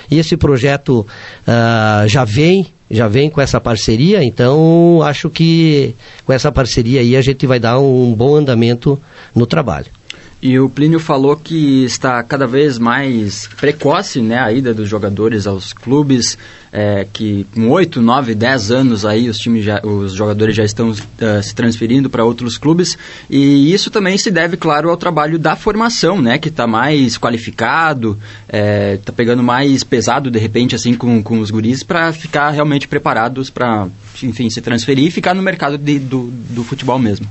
E 0.09 0.19
esse 0.19 0.37
projeto 0.37 1.05
uh, 1.45 2.07
já 2.07 2.23
vem 2.23 2.67
já 2.89 3.07
vem 3.07 3.29
com 3.29 3.41
essa 3.41 3.59
parceria, 3.59 4.23
então 4.23 5.01
acho 5.03 5.29
que 5.29 5.93
com 6.25 6.31
essa 6.31 6.49
parceria 6.51 7.01
aí 7.01 7.17
a 7.17 7.21
gente 7.21 7.45
vai 7.45 7.59
dar 7.59 7.79
um 7.79 8.13
bom 8.13 8.35
andamento 8.35 8.97
no 9.35 9.45
trabalho. 9.45 9.96
E 10.39 10.59
o 10.59 10.69
Plínio 10.69 10.99
falou 10.99 11.35
que 11.35 11.83
está 11.83 12.21
cada 12.21 12.45
vez 12.45 12.77
mais 12.77 13.47
precoce 13.59 14.21
né, 14.21 14.37
a 14.37 14.53
ida 14.53 14.71
dos 14.71 14.87
jogadores 14.87 15.47
aos 15.47 15.73
clubes, 15.73 16.37
é, 16.71 17.07
que 17.11 17.47
com 17.55 17.69
8, 17.69 17.99
9, 17.99 18.35
10 18.35 18.69
anos 18.69 19.03
aí 19.03 19.29
os, 19.29 19.39
times 19.39 19.65
já, 19.65 19.81
os 19.83 20.13
jogadores 20.13 20.55
já 20.55 20.63
estão 20.63 20.91
uh, 20.91 20.95
se 21.41 21.55
transferindo 21.55 22.07
para 22.07 22.23
outros 22.23 22.55
clubes. 22.55 22.95
E 23.27 23.73
isso 23.73 23.89
também 23.89 24.15
se 24.15 24.29
deve, 24.29 24.57
claro, 24.57 24.91
ao 24.91 24.97
trabalho 24.97 25.39
da 25.39 25.55
formação, 25.55 26.21
né, 26.21 26.37
que 26.37 26.49
está 26.49 26.67
mais 26.67 27.17
qualificado, 27.17 28.15
está 28.45 28.57
é, 28.57 28.97
tá 28.97 29.11
pegando 29.11 29.41
mais 29.41 29.83
pesado 29.83 30.29
de 30.29 30.37
repente 30.37 30.75
assim 30.75 30.93
com, 30.93 31.23
com 31.23 31.39
os 31.39 31.49
guris 31.49 31.81
para 31.81 32.13
ficar 32.13 32.51
realmente 32.51 32.87
preparados 32.87 33.49
para, 33.49 33.87
enfim, 34.21 34.51
se 34.51 34.61
transferir 34.61 35.07
e 35.07 35.11
ficar 35.11 35.33
no 35.33 35.41
mercado 35.41 35.79
de, 35.79 35.97
do, 35.97 36.29
do 36.51 36.63
futebol 36.63 36.99
mesmo. 36.99 37.27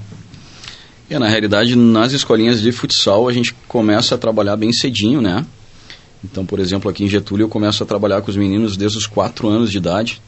É, 1.09 1.19
na 1.19 1.29
realidade, 1.29 1.77
nas 1.77 2.13
escolinhas 2.13 2.61
de 2.61 2.73
futsal 2.73 3.29
a 3.29 3.33
gente 3.33 3.55
começa 3.69 4.15
a 4.15 4.19
trabalhar 4.19 4.57
bem 4.57 4.73
cedinho, 4.73 5.21
né? 5.21 5.47
Então, 6.25 6.45
por 6.45 6.59
exemplo, 6.59 6.91
aqui 6.91 7.05
em 7.05 7.09
Getúlio 7.09 7.45
eu 7.45 7.49
começo 7.49 7.83
a 7.83 7.87
trabalhar 7.87 8.21
com 8.21 8.31
os 8.31 8.37
meninos 8.37 8.77
desde 8.77 8.99
os 8.99 9.07
4 9.07 9.49
anos 9.49 9.71
de 9.71 9.79
idade. 9.79 10.21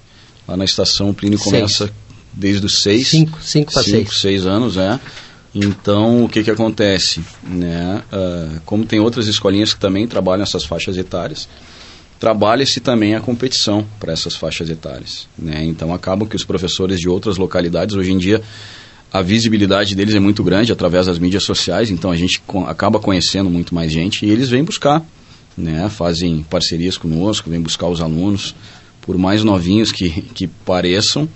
Lá 0.46 0.56
na 0.56 0.64
estação 0.64 1.10
o 1.10 1.14
Plínio 1.14 1.38
começa 1.38 1.86
seis. 1.86 1.92
desde 2.32 2.66
os 2.66 2.82
6. 2.82 3.08
5 3.40 3.72
para 3.72 3.82
6. 3.82 4.20
6 4.20 4.46
anos, 4.46 4.76
é. 4.76 5.00
Então, 5.54 6.24
o 6.24 6.28
que 6.28 6.44
que 6.44 6.50
acontece? 6.50 7.20
Né? 7.42 8.02
Uh, 8.12 8.60
como 8.64 8.84
tem 8.84 9.00
outras 9.00 9.26
escolinhas 9.26 9.74
que 9.74 9.80
também 9.80 10.06
trabalham 10.06 10.42
essas 10.42 10.64
faixas 10.64 10.96
etárias, 10.96 11.48
trabalha-se 12.20 12.80
também 12.80 13.14
a 13.14 13.20
competição 13.20 13.86
para 13.98 14.12
essas 14.12 14.36
faixas 14.36 14.70
etárias. 14.70 15.26
Né? 15.38 15.64
Então, 15.64 15.92
acaba 15.92 16.26
que 16.26 16.36
os 16.36 16.44
professores 16.44 17.00
de 17.00 17.08
outras 17.08 17.38
localidades, 17.38 17.96
hoje 17.96 18.12
em 18.12 18.18
dia, 18.18 18.42
a 19.12 19.22
visibilidade 19.22 19.94
deles 19.94 20.14
é 20.14 20.20
muito 20.20 20.44
grande 20.44 20.70
através 20.70 21.06
das 21.06 21.18
mídias 21.18 21.44
sociais, 21.44 21.90
então 21.90 22.10
a 22.10 22.16
gente 22.16 22.42
acaba 22.66 23.00
conhecendo 23.00 23.48
muito 23.48 23.74
mais 23.74 23.90
gente 23.90 24.26
e 24.26 24.30
eles 24.30 24.50
vêm 24.50 24.62
buscar, 24.62 25.04
né? 25.56 25.88
Fazem 25.88 26.42
parcerias 26.42 26.98
conosco, 26.98 27.48
vêm 27.48 27.60
buscar 27.60 27.88
os 27.88 28.00
alunos, 28.00 28.54
por 29.00 29.16
mais 29.16 29.42
novinhos 29.42 29.90
que, 29.90 30.10
que 30.34 30.46
pareçam, 30.46 31.28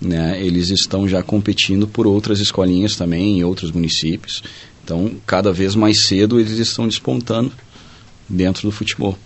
né? 0.00 0.44
Eles 0.44 0.70
estão 0.70 1.06
já 1.06 1.22
competindo 1.22 1.86
por 1.86 2.06
outras 2.06 2.40
escolinhas 2.40 2.96
também 2.96 3.38
em 3.38 3.44
outros 3.44 3.70
municípios. 3.70 4.42
Então, 4.82 5.12
cada 5.24 5.52
vez 5.52 5.76
mais 5.76 6.06
cedo 6.06 6.40
eles 6.40 6.58
estão 6.58 6.88
despontando 6.88 7.52
dentro 8.28 8.68
do 8.68 8.72
futebol. 8.72 9.16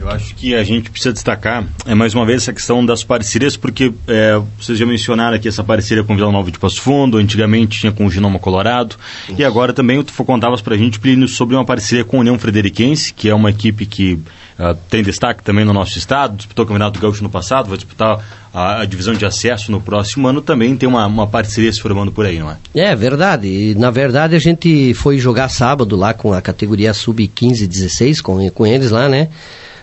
Eu 0.00 0.08
acho 0.08 0.34
que 0.34 0.54
a 0.54 0.64
gente 0.64 0.90
precisa 0.90 1.12
destacar, 1.12 1.62
é 1.84 1.94
mais 1.94 2.14
uma 2.14 2.24
vez, 2.24 2.42
essa 2.42 2.54
questão 2.54 2.84
das 2.84 3.04
parcerias, 3.04 3.54
porque 3.54 3.92
é, 4.08 4.40
vocês 4.58 4.78
já 4.78 4.86
mencionaram 4.86 5.36
aqui 5.36 5.46
essa 5.46 5.62
parceria 5.62 6.02
com 6.02 6.14
o 6.14 6.16
Vila 6.16 6.32
Nova 6.32 6.50
de 6.50 6.58
Passo 6.58 6.80
Fundo, 6.80 7.18
antigamente 7.18 7.80
tinha 7.80 7.92
com 7.92 8.06
o 8.06 8.10
Genoma 8.10 8.38
Colorado, 8.38 8.96
Isso. 9.28 9.38
e 9.38 9.44
agora 9.44 9.74
também 9.74 10.02
tu 10.02 10.10
contavas 10.24 10.62
para 10.62 10.74
a 10.74 10.78
gente, 10.78 10.98
Plínio, 10.98 11.28
sobre 11.28 11.54
uma 11.54 11.66
parceria 11.66 12.02
com 12.02 12.16
a 12.16 12.20
União 12.20 12.38
Frederiquense, 12.38 13.12
que 13.12 13.28
é 13.28 13.34
uma 13.34 13.50
equipe 13.50 13.84
que 13.84 14.14
uh, 14.14 14.74
tem 14.88 15.02
destaque 15.02 15.42
também 15.42 15.66
no 15.66 15.74
nosso 15.74 15.98
estado, 15.98 16.34
disputou 16.34 16.64
o 16.64 16.68
Campeonato 16.68 16.98
Gaúcho 16.98 17.22
no 17.22 17.28
passado, 17.28 17.68
vai 17.68 17.76
disputar 17.76 18.24
a, 18.54 18.80
a, 18.80 18.84
divisão 18.86 19.12
de 19.12 19.26
acesso 19.26 19.70
no 19.70 19.82
próximo 19.82 20.26
ano, 20.26 20.40
também 20.40 20.74
tem 20.78 20.88
uma, 20.88 21.04
uma 21.06 21.26
parceria 21.26 21.70
se 21.70 21.78
formando 21.78 22.10
por 22.10 22.24
aí, 22.24 22.38
não 22.38 22.50
é? 22.50 22.56
É, 22.74 22.96
verdade. 22.96 23.48
E, 23.48 23.74
na 23.74 23.90
verdade, 23.90 24.34
a 24.34 24.38
gente 24.38 24.94
foi 24.94 25.18
jogar 25.18 25.50
sábado 25.50 25.94
lá 25.94 26.14
com 26.14 26.32
a 26.32 26.40
categoria 26.40 26.94
Sub-15 26.94 27.66
16, 27.66 28.22
com, 28.22 28.48
com 28.50 28.66
eles 28.66 28.90
lá, 28.90 29.06
né? 29.06 29.28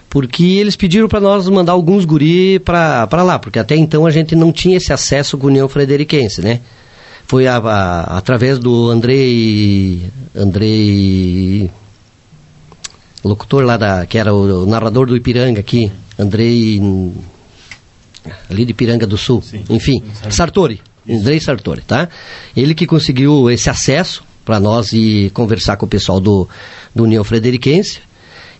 Porque 0.10 0.44
eles 0.44 0.76
pediram 0.76 1.08
para 1.08 1.20
nós 1.20 1.48
mandar 1.50 1.74
alguns 1.74 2.06
guri 2.06 2.60
para 2.60 3.24
lá, 3.24 3.38
porque 3.38 3.60
até 3.60 3.76
então 3.76 4.06
a 4.06 4.12
gente 4.12 4.36
não 4.36 4.52
tinha 4.52 4.78
esse 4.78 4.94
acesso 4.94 5.38
com 5.38 5.48
a 5.48 5.50
União 5.50 5.68
Frederiquense, 5.68 6.42
né? 6.42 6.62
Foi 7.26 7.46
a, 7.46 7.58
a, 7.58 8.18
através 8.18 8.58
do 8.58 8.90
Andrei, 8.90 10.02
Andrei, 10.34 11.70
locutor 13.24 13.66
lá 13.66 13.76
da, 13.76 14.06
que 14.06 14.18
era 14.18 14.34
o, 14.34 14.64
o 14.64 14.66
narrador 14.66 15.08
do 15.08 15.16
Ipiranga 15.16 15.60
aqui, 15.60 15.92
Andrei, 16.18 16.82
ali 18.50 18.64
de 18.64 18.72
Ipiranga 18.72 19.06
do 19.06 19.18
Sul, 19.18 19.42
Sim. 19.42 19.62
enfim, 19.70 20.02
Sartori, 20.30 20.82
Isso. 21.06 21.20
Andrei 21.20 21.40
Sartori, 21.42 21.82
tá? 21.82 22.08
Ele 22.56 22.74
que 22.74 22.86
conseguiu 22.86 23.52
esse 23.52 23.70
acesso 23.70 24.24
para 24.46 24.62
nós 24.62 24.94
e 24.94 25.30
conversar 25.34 25.76
com 25.76 25.86
o 25.86 25.90
pessoal 25.90 26.22
do, 26.22 26.48
do 26.96 27.04
União 27.04 27.26
Frederiquense, 27.26 28.00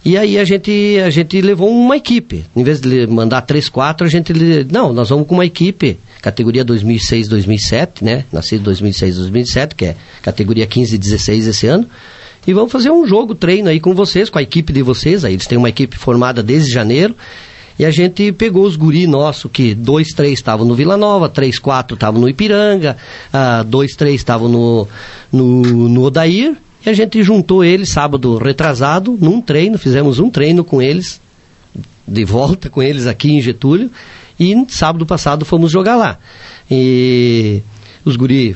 e 0.06 0.18
aí 0.18 0.38
a 0.38 0.46
gente, 0.46 1.00
a 1.06 1.10
gente 1.10 1.42
levou 1.42 1.70
uma 1.70 1.98
equipe. 1.98 2.46
Em 2.56 2.64
vez 2.64 2.80
de 2.80 3.08
mandar 3.08 3.42
três, 3.42 3.68
quatro, 3.68 4.06
a 4.06 4.10
gente. 4.10 4.34
Não, 4.72 4.94
nós 4.94 5.10
vamos 5.10 5.28
com 5.28 5.36
uma 5.36 5.46
equipe, 5.46 5.98
categoria 6.22 6.64
2006, 6.64 7.28
2007, 7.28 8.04
né? 8.04 8.26
Nascido 8.32 8.64
2006, 8.64 9.18
2007, 9.18 9.76
que 9.76 9.86
é 9.86 9.96
categoria 10.22 10.66
15 10.66 10.96
e 10.96 10.98
16 10.98 11.48
esse 11.48 11.68
ano. 11.68 11.88
E 12.46 12.54
vamos 12.54 12.72
fazer 12.72 12.90
um 12.90 13.06
jogo, 13.06 13.36
treino 13.36 13.68
aí 13.68 13.80
com 13.80 13.94
vocês, 13.94 14.30
com 14.30 14.40
a 14.40 14.42
equipe 14.42 14.72
de 14.72 14.82
vocês. 14.82 15.26
Aí 15.26 15.34
eles 15.34 15.46
têm 15.46 15.58
uma 15.58 15.70
equipe 15.70 15.98
formada 15.98 16.42
desde 16.42 16.72
janeiro. 16.72 17.14
E 17.80 17.86
a 17.86 17.92
gente 17.92 18.32
pegou 18.32 18.66
os 18.66 18.76
guri 18.76 19.06
nosso, 19.06 19.48
que 19.50 19.76
dois, 19.76 20.08
três 20.08 20.34
estavam 20.40 20.66
no 20.66 20.74
Vila 20.74 20.98
Nova, 20.98 21.30
três, 21.30 21.60
quatro 21.60 21.94
estavam 21.94 22.20
no 22.20 22.28
Ipiranga, 22.28 22.98
uh, 23.32 23.64
dois, 23.64 23.96
três 23.96 24.16
estavam 24.16 24.50
no, 24.50 24.88
no, 25.32 25.90
no 25.90 26.04
Odair, 26.04 26.58
a 26.90 26.94
gente 26.94 27.22
juntou 27.24 27.64
eles 27.64 27.90
sábado 27.90 28.38
retrasado 28.38 29.18
num 29.20 29.42
treino, 29.42 29.78
fizemos 29.78 30.20
um 30.20 30.30
treino 30.30 30.64
com 30.64 30.82
eles, 30.82 31.20
de 32.08 32.24
volta 32.24 32.70
com 32.70 32.82
eles 32.82 33.08
aqui 33.08 33.32
em 33.32 33.42
Getúlio, 33.42 33.92
e 34.40 34.56
sábado 34.70 35.06
passado 35.06 35.46
fomos 35.46 35.72
jogar 35.72 35.96
lá. 35.96 36.18
E 36.70 37.62
os 38.06 38.16
guri 38.16 38.56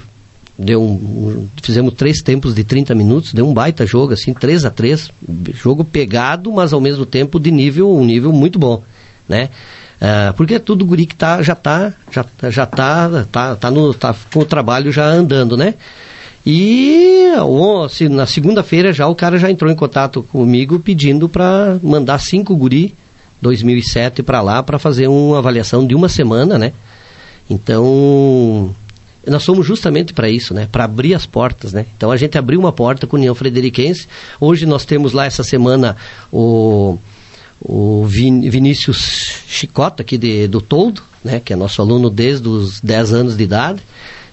deu 0.58 0.82
um, 0.82 1.48
fizemos 1.62 1.94
três 1.94 2.22
tempos 2.22 2.54
de 2.54 2.64
30 2.64 2.94
minutos, 2.94 3.34
deu 3.34 3.48
um 3.48 3.54
baita 3.54 3.86
jogo, 3.86 4.14
assim, 4.14 4.34
3 4.34 4.66
a 4.66 4.70
3 4.70 5.12
jogo 5.54 5.84
pegado, 5.84 6.52
mas 6.52 6.72
ao 6.72 6.80
mesmo 6.80 7.06
tempo 7.06 7.40
de 7.40 7.52
nível, 7.52 7.92
um 7.92 8.06
nível 8.06 8.32
muito 8.32 8.60
bom, 8.60 8.84
né? 9.28 9.50
Uh, 10.02 10.34
porque 10.34 10.56
é 10.56 10.60
tudo 10.60 10.86
guri 10.86 11.06
que 11.06 11.16
tá, 11.16 11.44
já 11.44 11.54
tá, 11.54 11.94
já, 12.12 12.26
já 12.50 12.66
tá, 12.66 13.26
tá, 13.32 13.56
tá, 13.56 13.70
no, 13.70 13.94
tá 13.94 14.16
com 14.34 14.40
o 14.40 14.46
trabalho 14.46 14.92
já 14.92 15.06
andando, 15.06 15.56
né? 15.56 15.76
E 16.46 17.22
na 18.10 18.26
segunda-feira 18.26 18.92
já 18.92 19.08
o 19.08 19.16
cara 19.16 19.38
já 19.38 19.50
entrou 19.50 19.72
em 19.72 19.76
contato 19.76 20.24
comigo 20.24 20.80
pedindo 20.80 21.30
para 21.30 21.78
mandar 21.84 22.20
cinco 22.20 22.56
guri 22.56 22.96
2007 23.42 24.24
para 24.24 24.42
lá 24.42 24.64
para 24.64 24.80
fazer 24.80 25.08
uma 25.08 25.40
avaliação 25.40 25.86
de 25.86 25.96
uma 25.96 26.10
semana, 26.10 26.58
né? 26.58 26.74
Então, 27.50 28.74
nós 29.28 29.44
somos 29.44 29.66
justamente 29.66 30.14
para 30.14 30.30
isso, 30.30 30.54
né? 30.54 30.68
Para 30.72 30.86
abrir 30.86 31.14
as 31.14 31.26
portas, 31.26 31.74
né? 31.74 31.86
Então 31.96 32.12
a 32.12 32.18
gente 32.18 32.38
abriu 32.38 32.60
uma 32.60 32.72
porta 32.72 33.06
com 33.06 33.16
a 33.16 33.20
União 33.20 33.36
Frederiquense. 33.36 34.08
Hoje 34.40 34.66
nós 34.66 34.86
temos 34.86 35.14
lá 35.14 35.26
essa 35.26 35.44
semana 35.44 35.96
o, 36.32 36.98
o 37.62 38.06
Vin, 38.06 38.50
Vinícius 38.50 39.44
Chicota 39.48 40.02
aqui 40.02 40.18
de, 40.18 40.48
do 40.48 40.62
Toldo, 40.62 41.04
né? 41.24 41.40
Que 41.40 41.54
é 41.54 41.56
nosso 41.56 41.82
aluno 41.82 42.10
desde 42.10 42.48
os 42.48 42.80
10 42.82 43.14
anos 43.14 43.38
de 43.38 43.44
idade. 43.44 43.82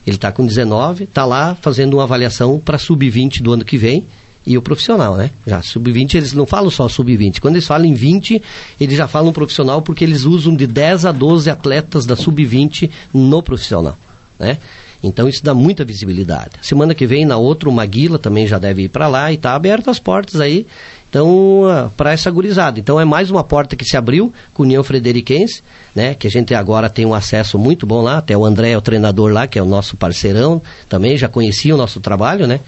Ele 0.09 0.17
está 0.17 0.33
com 0.33 0.47
19, 0.47 1.05
está 1.05 1.27
lá 1.27 1.55
fazendo 1.55 1.95
uma 1.99 2.05
avaliação 2.05 2.59
para 2.59 2.79
sub-20 2.79 3.43
do 3.43 3.53
ano 3.53 3.63
que 3.63 3.77
vem 3.77 4.07
e 4.47 4.57
o 4.57 4.63
profissional, 4.63 5.19
né? 5.19 5.31
Já 5.47 5.61
sub-20 5.61 6.15
eles 6.15 6.33
não 6.33 6.47
falam 6.47 6.71
só 6.71 6.89
sub-20. 6.89 7.41
Quando 7.41 7.57
eles 7.57 7.67
falam 7.67 7.85
em 7.85 7.93
20, 7.93 8.41
eles 8.81 8.97
já 8.97 9.07
falam 9.07 9.35
profissional 9.35 9.83
porque 9.83 10.03
eles 10.03 10.25
usam 10.25 10.57
de 10.57 10.67
10 10.67 11.05
a 11.05 11.13
12 11.13 11.51
atletas 11.51 12.07
da 12.07 12.17
sub-20 12.17 12.91
no 13.13 13.43
profissional, 13.43 13.99
né? 14.39 14.57
Então 15.03 15.29
isso 15.29 15.45
dá 15.45 15.53
muita 15.53 15.85
visibilidade. 15.85 16.53
Semana 16.63 16.95
que 16.95 17.07
vem, 17.07 17.27
na 17.27 17.37
outra, 17.37 17.69
o 17.69 17.73
Maguila 17.73 18.19
também 18.19 18.47
já 18.47 18.59
deve 18.59 18.85
ir 18.85 18.89
para 18.89 19.07
lá 19.09 19.31
e 19.31 19.35
está 19.35 19.55
aberto 19.55 19.91
as 19.91 19.99
portas 19.99 20.41
aí. 20.41 20.67
Então, 21.09 21.63
uh, 21.63 21.91
para 21.97 22.13
essa 22.13 22.31
gurizada. 22.31 22.79
Então 22.79 23.01
é 23.01 23.05
mais 23.05 23.31
uma 23.31 23.43
porta 23.43 23.75
que 23.75 23.85
se 23.85 23.97
abriu 23.97 24.33
com 24.53 24.63
União 24.63 24.83
Frederiquense, 24.85 25.63
né? 25.95 26.15
Que 26.15 26.27
a 26.27 26.31
gente 26.31 26.55
agora 26.55 26.91
tem 26.91 27.07
um 27.07 27.15
acesso 27.15 27.59
muito 27.59 27.87
bom 27.87 28.03
lá. 28.03 28.19
Até 28.19 28.37
o 28.37 28.45
André 28.45 28.73
é 28.73 28.77
o 28.77 28.83
treinador 28.83 29.33
lá, 29.33 29.47
que 29.47 29.59
é 29.59 29.63
o 29.63 29.67
nosso 29.67 29.97
parceirão, 29.97 30.61
também 30.89 31.17
já 31.17 31.29
conhecia 31.29 31.75
o 31.75 31.79
nosso 31.79 31.99
trabalho, 32.01 32.47
né? 32.47 32.61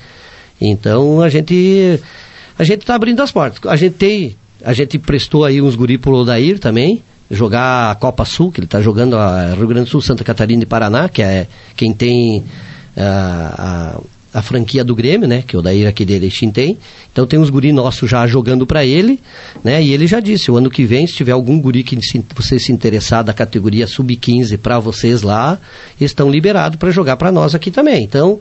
Então 0.61 1.21
a 1.21 1.29
gente 1.29 2.01
a 2.59 2.65
gente 2.65 2.81
está 2.83 2.95
abrindo 2.95 3.23
as 3.23 3.33
portas. 3.33 3.61
A 3.71 3.77
gente 3.77 3.95
tem, 3.95 4.37
a 4.63 4.73
gente 4.73 4.99
prestou 4.99 5.45
aí 5.45 5.61
uns 5.61 5.75
guri 5.75 5.97
pro 5.97 6.13
Odair 6.13 6.59
também, 6.59 7.03
jogar 7.31 7.91
a 7.91 7.95
Copa 7.95 8.25
Sul, 8.25 8.51
que 8.53 8.61
ele 8.61 8.67
está 8.67 8.83
jogando 8.83 9.17
a 9.17 9.55
Rio 9.55 9.67
Grande 9.67 9.85
do 9.85 9.91
Sul, 9.91 10.01
Santa 10.01 10.25
Catarina 10.25 10.63
e 10.63 10.67
Paraná, 10.67 11.09
que 11.09 11.23
é 11.23 11.47
quem 11.77 11.93
tem 11.93 12.45
a, 12.97 13.97
a, 13.97 14.01
a 14.33 14.41
franquia 14.41 14.85
do 14.85 14.95
Grêmio, 14.95 15.27
né? 15.27 15.43
Que 15.47 15.57
o 15.57 15.63
Daíra 15.63 15.91
aqui 15.91 16.05
de 16.05 16.13
Erechim 16.13 16.51
tem. 16.51 16.79
Então 17.13 17.27
tem 17.27 17.39
uns 17.39 17.51
guri 17.51 17.73
nossos 17.73 18.09
já 18.09 18.27
jogando 18.27 18.67
para 18.67 18.85
ele, 18.85 19.21
né? 19.63 19.83
E 19.83 19.93
ele 19.93 20.07
já 20.07 20.21
disse, 20.21 20.51
o 20.51 20.57
ano 20.57 20.71
que 20.71 20.85
vem, 20.85 21.07
se 21.07 21.15
tiver 21.15 21.33
algum 21.33 21.61
guri 21.61 21.83
que 21.83 22.01
se, 22.01 22.25
você 22.35 22.59
se 22.59 22.73
interessar 22.73 23.25
da 23.25 23.33
categoria 23.33 23.87
sub-15 23.87 24.57
para 24.59 24.79
vocês 24.79 25.23
lá, 25.23 25.59
estão 26.01 26.31
liberados 26.31 26.79
para 26.79 26.91
jogar 26.91 27.17
para 27.17 27.33
nós 27.33 27.55
aqui 27.55 27.71
também. 27.71 28.05
Então, 28.05 28.39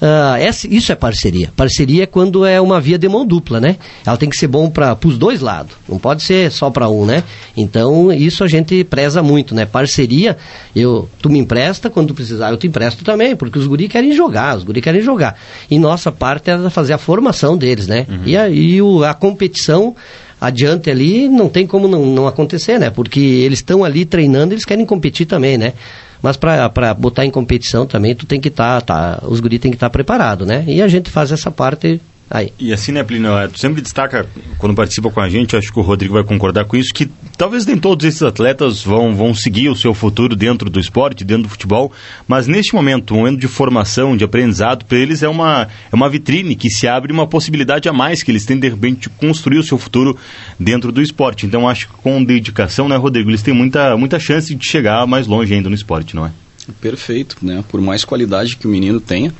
Uh, 0.00 0.68
isso 0.70 0.92
é 0.92 0.94
parceria. 0.94 1.50
Parceria 1.56 2.04
é 2.04 2.06
quando 2.06 2.46
é 2.46 2.60
uma 2.60 2.80
via 2.80 2.96
de 2.96 3.08
mão 3.08 3.26
dupla, 3.26 3.60
né? 3.60 3.76
Ela 4.06 4.16
tem 4.16 4.28
que 4.28 4.36
ser 4.36 4.46
bom 4.46 4.70
para 4.70 4.96
os 5.04 5.18
dois 5.18 5.40
lados. 5.40 5.74
Não 5.88 5.98
pode 5.98 6.22
ser 6.22 6.52
só 6.52 6.70
para 6.70 6.88
um, 6.88 7.04
né? 7.04 7.24
Então, 7.56 8.12
isso 8.12 8.44
a 8.44 8.46
gente 8.46 8.84
preza 8.84 9.22
muito, 9.22 9.54
né? 9.54 9.66
Parceria, 9.66 10.36
eu, 10.74 11.08
tu 11.20 11.28
me 11.28 11.38
empresta, 11.38 11.90
quando 11.90 12.08
tu 12.08 12.14
precisar 12.14 12.50
eu 12.50 12.56
te 12.56 12.68
empresto 12.68 13.04
também, 13.04 13.34
porque 13.34 13.58
os 13.58 13.66
guri 13.66 13.88
querem 13.88 14.12
jogar, 14.12 14.56
os 14.56 14.62
guri 14.62 14.80
querem 14.80 15.00
jogar. 15.00 15.36
E 15.68 15.78
nossa 15.78 16.12
parte 16.12 16.50
é 16.50 16.70
fazer 16.70 16.92
a 16.92 16.98
formação 16.98 17.56
deles, 17.56 17.88
né? 17.88 18.06
Uhum. 18.08 18.22
E, 18.24 18.36
a, 18.36 18.48
e 18.48 18.80
o, 18.80 19.02
a 19.02 19.14
competição 19.14 19.96
adiante 20.40 20.88
ali 20.88 21.28
não 21.28 21.48
tem 21.48 21.66
como 21.66 21.88
não, 21.88 22.06
não 22.06 22.26
acontecer, 22.28 22.78
né? 22.78 22.90
Porque 22.90 23.18
eles 23.18 23.58
estão 23.58 23.82
ali 23.84 24.04
treinando, 24.04 24.54
eles 24.54 24.64
querem 24.64 24.86
competir 24.86 25.26
também, 25.26 25.58
né? 25.58 25.72
Mas 26.22 26.36
para 26.36 26.94
botar 26.94 27.24
em 27.24 27.30
competição 27.30 27.86
também, 27.86 28.14
tu 28.14 28.26
tem 28.26 28.40
que 28.40 28.48
estar, 28.48 28.82
tá, 28.82 29.16
tá, 29.16 29.26
os 29.26 29.40
guris 29.40 29.60
têm 29.60 29.70
que 29.70 29.76
estar 29.76 29.88
tá 29.88 29.92
preparados, 29.92 30.46
né? 30.46 30.64
E 30.66 30.82
a 30.82 30.88
gente 30.88 31.10
faz 31.10 31.30
essa 31.30 31.50
parte 31.50 32.00
Aí. 32.30 32.52
E 32.58 32.72
assim, 32.74 32.92
né, 32.92 33.02
Plínio, 33.02 33.36
é, 33.38 33.48
tu 33.48 33.58
sempre 33.58 33.80
destaca, 33.80 34.28
quando 34.58 34.74
participa 34.74 35.10
com 35.10 35.20
a 35.20 35.28
gente, 35.28 35.56
acho 35.56 35.72
que 35.72 35.78
o 35.78 35.82
Rodrigo 35.82 36.12
vai 36.12 36.22
concordar 36.22 36.66
com 36.66 36.76
isso, 36.76 36.92
que 36.92 37.08
talvez 37.38 37.64
nem 37.64 37.78
todos 37.78 38.04
esses 38.04 38.22
atletas 38.22 38.82
vão, 38.82 39.14
vão 39.14 39.32
seguir 39.32 39.70
o 39.70 39.74
seu 39.74 39.94
futuro 39.94 40.36
dentro 40.36 40.68
do 40.68 40.78
esporte, 40.78 41.24
dentro 41.24 41.44
do 41.44 41.48
futebol, 41.48 41.90
mas 42.26 42.46
neste 42.46 42.74
momento, 42.74 43.14
um 43.14 43.18
momento 43.18 43.40
de 43.40 43.48
formação, 43.48 44.14
de 44.14 44.24
aprendizado, 44.24 44.84
para 44.84 44.98
eles 44.98 45.22
é 45.22 45.28
uma, 45.28 45.68
é 45.90 45.94
uma 45.94 46.10
vitrine 46.10 46.54
que 46.54 46.68
se 46.68 46.86
abre 46.86 47.12
uma 47.12 47.26
possibilidade 47.26 47.88
a 47.88 47.94
mais, 47.94 48.22
que 48.22 48.30
eles 48.30 48.44
têm 48.44 48.58
de 48.58 48.68
repente 48.68 49.02
de 49.02 49.08
construir 49.08 49.58
o 49.58 49.62
seu 49.62 49.78
futuro 49.78 50.16
dentro 50.60 50.92
do 50.92 51.00
esporte. 51.00 51.46
Então 51.46 51.66
acho 51.66 51.88
que 51.88 51.94
com 51.94 52.22
dedicação, 52.22 52.88
né, 52.88 52.96
Rodrigo, 52.96 53.30
eles 53.30 53.42
têm 53.42 53.54
muita, 53.54 53.96
muita 53.96 54.18
chance 54.18 54.54
de 54.54 54.66
chegar 54.66 55.06
mais 55.06 55.26
longe 55.26 55.54
ainda 55.54 55.70
no 55.70 55.74
esporte, 55.74 56.14
não 56.14 56.26
é? 56.26 56.32
Perfeito, 56.80 57.38
né? 57.40 57.64
Por 57.68 57.80
mais 57.80 58.04
qualidade 58.04 58.56
que 58.56 58.66
o 58.66 58.70
menino 58.70 59.00
tenha, 59.00 59.32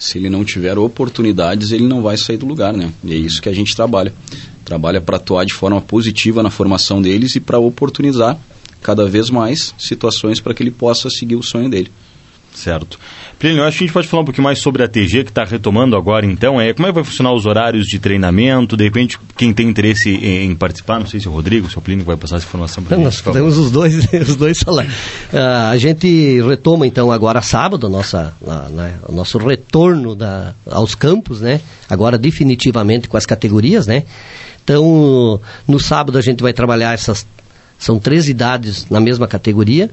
se 0.00 0.16
ele 0.16 0.30
não 0.30 0.44
tiver 0.44 0.78
oportunidades, 0.78 1.72
ele 1.72 1.86
não 1.86 2.00
vai 2.00 2.16
sair 2.16 2.38
do 2.38 2.46
lugar, 2.46 2.72
né? 2.72 2.90
E 3.04 3.12
é 3.12 3.16
isso 3.16 3.40
que 3.40 3.50
a 3.50 3.52
gente 3.52 3.76
trabalha. 3.76 4.12
Trabalha 4.64 4.98
para 4.98 5.18
atuar 5.18 5.44
de 5.44 5.52
forma 5.52 5.80
positiva 5.80 6.42
na 6.42 6.50
formação 6.50 7.02
deles 7.02 7.36
e 7.36 7.40
para 7.40 7.58
oportunizar 7.58 8.38
cada 8.80 9.06
vez 9.06 9.28
mais 9.28 9.74
situações 9.78 10.40
para 10.40 10.54
que 10.54 10.62
ele 10.62 10.70
possa 10.70 11.10
seguir 11.10 11.36
o 11.36 11.42
sonho 11.42 11.68
dele. 11.68 11.92
Certo. 12.54 12.98
Plínio, 13.38 13.64
acho 13.64 13.78
que 13.78 13.84
a 13.84 13.86
gente 13.86 13.94
pode 13.94 14.08
falar 14.08 14.22
um 14.22 14.26
pouquinho 14.26 14.44
mais 14.44 14.58
sobre 14.58 14.82
a 14.82 14.88
TG, 14.88 15.24
que 15.24 15.30
está 15.30 15.44
retomando 15.44 15.96
agora, 15.96 16.26
então. 16.26 16.60
É, 16.60 16.74
como 16.74 16.86
é 16.86 16.90
que 16.90 16.94
vai 16.94 17.04
funcionar 17.04 17.32
os 17.32 17.46
horários 17.46 17.86
de 17.86 17.98
treinamento? 17.98 18.76
De 18.76 18.84
repente, 18.84 19.18
quem 19.36 19.52
tem 19.54 19.68
interesse 19.68 20.10
em, 20.10 20.50
em 20.50 20.54
participar, 20.54 20.98
não 20.98 21.06
sei 21.06 21.20
se 21.20 21.26
é 21.26 21.30
o 21.30 21.32
Rodrigo, 21.32 21.70
se 21.70 21.76
é 21.76 21.78
o 21.78 21.82
Plínio 21.82 22.04
vai 22.04 22.16
passar 22.16 22.36
essa 22.36 22.44
informação 22.44 22.84
para. 22.84 22.98
Nós 22.98 23.22
temos 23.22 23.56
os 23.56 23.70
dois, 23.70 24.06
os 24.28 24.36
dois 24.36 24.58
salários. 24.58 24.92
Uh, 25.32 25.70
a 25.70 25.76
gente 25.78 26.42
retoma, 26.42 26.86
então, 26.86 27.10
agora 27.10 27.40
sábado, 27.40 27.88
nossa, 27.88 28.34
né, 28.70 28.96
o 29.08 29.12
nosso 29.12 29.38
retorno 29.38 30.14
da, 30.14 30.54
aos 30.70 30.94
campos, 30.94 31.40
né? 31.40 31.60
Agora, 31.88 32.18
definitivamente, 32.18 33.08
com 33.08 33.16
as 33.16 33.24
categorias, 33.24 33.86
né? 33.86 34.04
Então, 34.62 35.40
no 35.66 35.80
sábado 35.80 36.18
a 36.18 36.20
gente 36.20 36.42
vai 36.42 36.52
trabalhar 36.52 36.92
essas... 36.92 37.26
São 37.80 37.98
três 37.98 38.28
idades 38.28 38.86
na 38.90 39.00
mesma 39.00 39.26
categoria. 39.26 39.90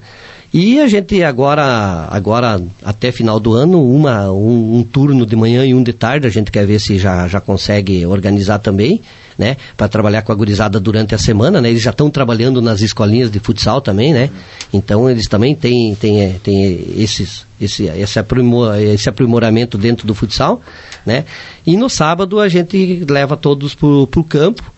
E 0.53 0.79
a 0.79 0.87
gente 0.87 1.23
agora, 1.23 2.07
agora 2.09 2.61
até 2.83 3.11
final 3.11 3.39
do 3.39 3.53
ano, 3.53 3.83
uma, 3.89 4.31
um, 4.31 4.77
um, 4.77 4.83
turno 4.83 5.25
de 5.25 5.35
manhã 5.35 5.65
e 5.65 5.73
um 5.73 5.83
de 5.83 5.93
tarde, 5.93 6.27
a 6.27 6.29
gente 6.29 6.51
quer 6.51 6.65
ver 6.65 6.79
se 6.79 6.97
já, 6.97 7.27
já 7.27 7.41
consegue 7.41 8.05
organizar 8.05 8.59
também, 8.59 9.01
né? 9.37 9.57
Para 9.75 9.87
trabalhar 9.87 10.21
com 10.21 10.31
a 10.31 10.35
gurizada 10.35 10.79
durante 10.79 11.13
a 11.13 11.17
semana, 11.17 11.61
né? 11.61 11.69
Eles 11.69 11.81
já 11.81 11.91
estão 11.91 12.09
trabalhando 12.09 12.61
nas 12.61 12.81
escolinhas 12.81 13.29
de 13.29 13.39
futsal 13.39 13.81
também, 13.81 14.13
né? 14.13 14.29
Então 14.73 15.09
eles 15.09 15.27
também 15.27 15.53
têm, 15.53 15.95
têm, 15.95 16.33
têm 16.41 16.93
esses, 16.97 17.45
esse, 17.59 17.85
esse, 17.85 18.17
aprimor, 18.17 18.75
esse 18.79 19.07
aprimoramento 19.09 19.77
dentro 19.77 20.07
do 20.07 20.15
futsal, 20.15 20.61
né? 21.05 21.25
E 21.65 21.75
no 21.75 21.89
sábado 21.89 22.39
a 22.39 22.47
gente 22.47 23.05
leva 23.07 23.35
todos 23.35 23.75
para 23.75 23.87
o 23.87 24.23
campo 24.23 24.76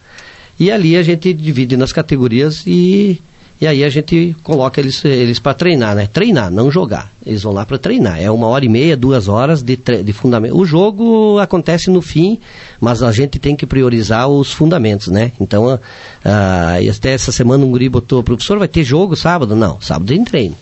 e 0.59 0.71
ali 0.71 0.95
a 0.95 1.03
gente 1.03 1.33
divide 1.33 1.77
nas 1.77 1.91
categorias 1.91 2.63
e 2.67 3.21
e 3.61 3.67
aí 3.67 3.83
a 3.83 3.89
gente 3.89 4.33
coloca 4.41 4.79
eles, 4.79 5.03
eles 5.03 5.37
para 5.37 5.53
treinar, 5.53 5.93
né? 5.93 6.07
Treinar, 6.07 6.49
não 6.49 6.71
jogar. 6.71 7.11
Eles 7.25 7.43
vão 7.43 7.51
lá 7.51 7.65
para 7.65 7.77
treinar. 7.77 8.17
É 8.17 8.31
uma 8.31 8.47
hora 8.47 8.63
e 8.63 8.69
meia, 8.69 8.95
duas 8.95 9.27
horas 9.27 9.61
de, 9.61 9.75
de 9.75 10.13
fundamento. 10.13 10.57
O 10.57 10.65
jogo 10.65 11.37
acontece 11.39 11.89
no 11.89 12.01
fim, 12.01 12.39
mas 12.79 13.03
a 13.03 13.11
gente 13.11 13.37
tem 13.37 13.57
que 13.57 13.65
priorizar 13.65 14.29
os 14.29 14.53
fundamentos, 14.53 15.09
né? 15.09 15.33
Então, 15.41 15.65
uh, 15.65 15.79
até 16.89 17.11
essa 17.11 17.33
semana 17.33 17.65
um 17.65 17.71
guri 17.71 17.89
botou, 17.89 18.23
professor, 18.23 18.57
vai 18.57 18.69
ter 18.69 18.85
jogo 18.85 19.13
sábado? 19.17 19.57
Não, 19.57 19.81
sábado 19.81 20.07
tem 20.07 20.23
treino. 20.23 20.55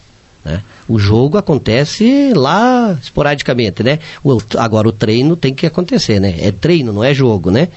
Né? 0.43 0.63
O 0.87 0.97
jogo 0.97 1.37
acontece 1.37 2.33
lá 2.33 2.97
esporadicamente, 2.99 3.83
né? 3.83 3.99
O, 4.23 4.39
agora 4.57 4.87
o 4.87 4.91
treino 4.91 5.35
tem 5.35 5.53
que 5.53 5.67
acontecer, 5.67 6.19
né? 6.19 6.35
É 6.39 6.51
treino, 6.51 6.91
não 6.91 7.03
é 7.03 7.13
jogo, 7.13 7.51
né? 7.51 7.67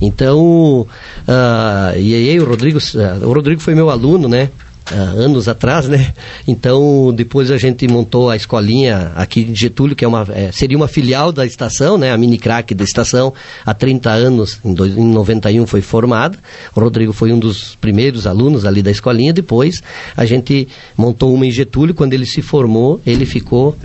Então, 0.00 0.86
uh, 1.26 1.98
e 1.98 2.14
aí 2.14 2.40
o 2.40 2.44
Rodrigo, 2.44 2.78
uh, 2.78 3.26
o 3.26 3.32
Rodrigo 3.32 3.60
foi 3.60 3.74
meu 3.74 3.90
aluno, 3.90 4.28
né? 4.28 4.50
Uh, 4.90 5.20
anos 5.20 5.48
atrás, 5.48 5.86
né? 5.86 6.14
Então, 6.46 7.12
depois 7.14 7.50
a 7.50 7.58
gente 7.58 7.86
montou 7.86 8.30
a 8.30 8.36
escolinha 8.36 9.12
aqui 9.16 9.44
de 9.44 9.54
Getúlio, 9.54 9.94
que 9.94 10.02
é 10.02 10.08
uma, 10.08 10.26
é, 10.30 10.50
seria 10.50 10.78
uma 10.78 10.88
filial 10.88 11.30
da 11.30 11.44
estação, 11.44 11.98
né? 11.98 12.10
A 12.10 12.16
mini 12.16 12.38
crack 12.38 12.74
da 12.74 12.84
estação, 12.84 13.34
há 13.66 13.74
30 13.74 14.10
anos, 14.10 14.58
em, 14.64 14.72
dois, 14.72 14.96
em 14.96 15.04
91 15.04 15.66
foi 15.66 15.82
formada. 15.82 16.38
O 16.74 16.80
Rodrigo 16.80 17.12
foi 17.12 17.32
um 17.34 17.38
dos 17.38 17.74
primeiros 17.74 18.26
alunos 18.26 18.64
ali 18.64 18.82
da 18.82 18.90
escolinha. 18.90 19.30
Depois, 19.30 19.82
a 20.16 20.24
gente 20.24 20.66
montou 20.96 21.34
uma 21.34 21.44
em 21.44 21.50
Getúlio. 21.50 21.94
Quando 21.94 22.14
ele 22.14 22.24
se 22.24 22.40
formou, 22.40 22.98
ele 23.04 23.26
ficou... 23.26 23.76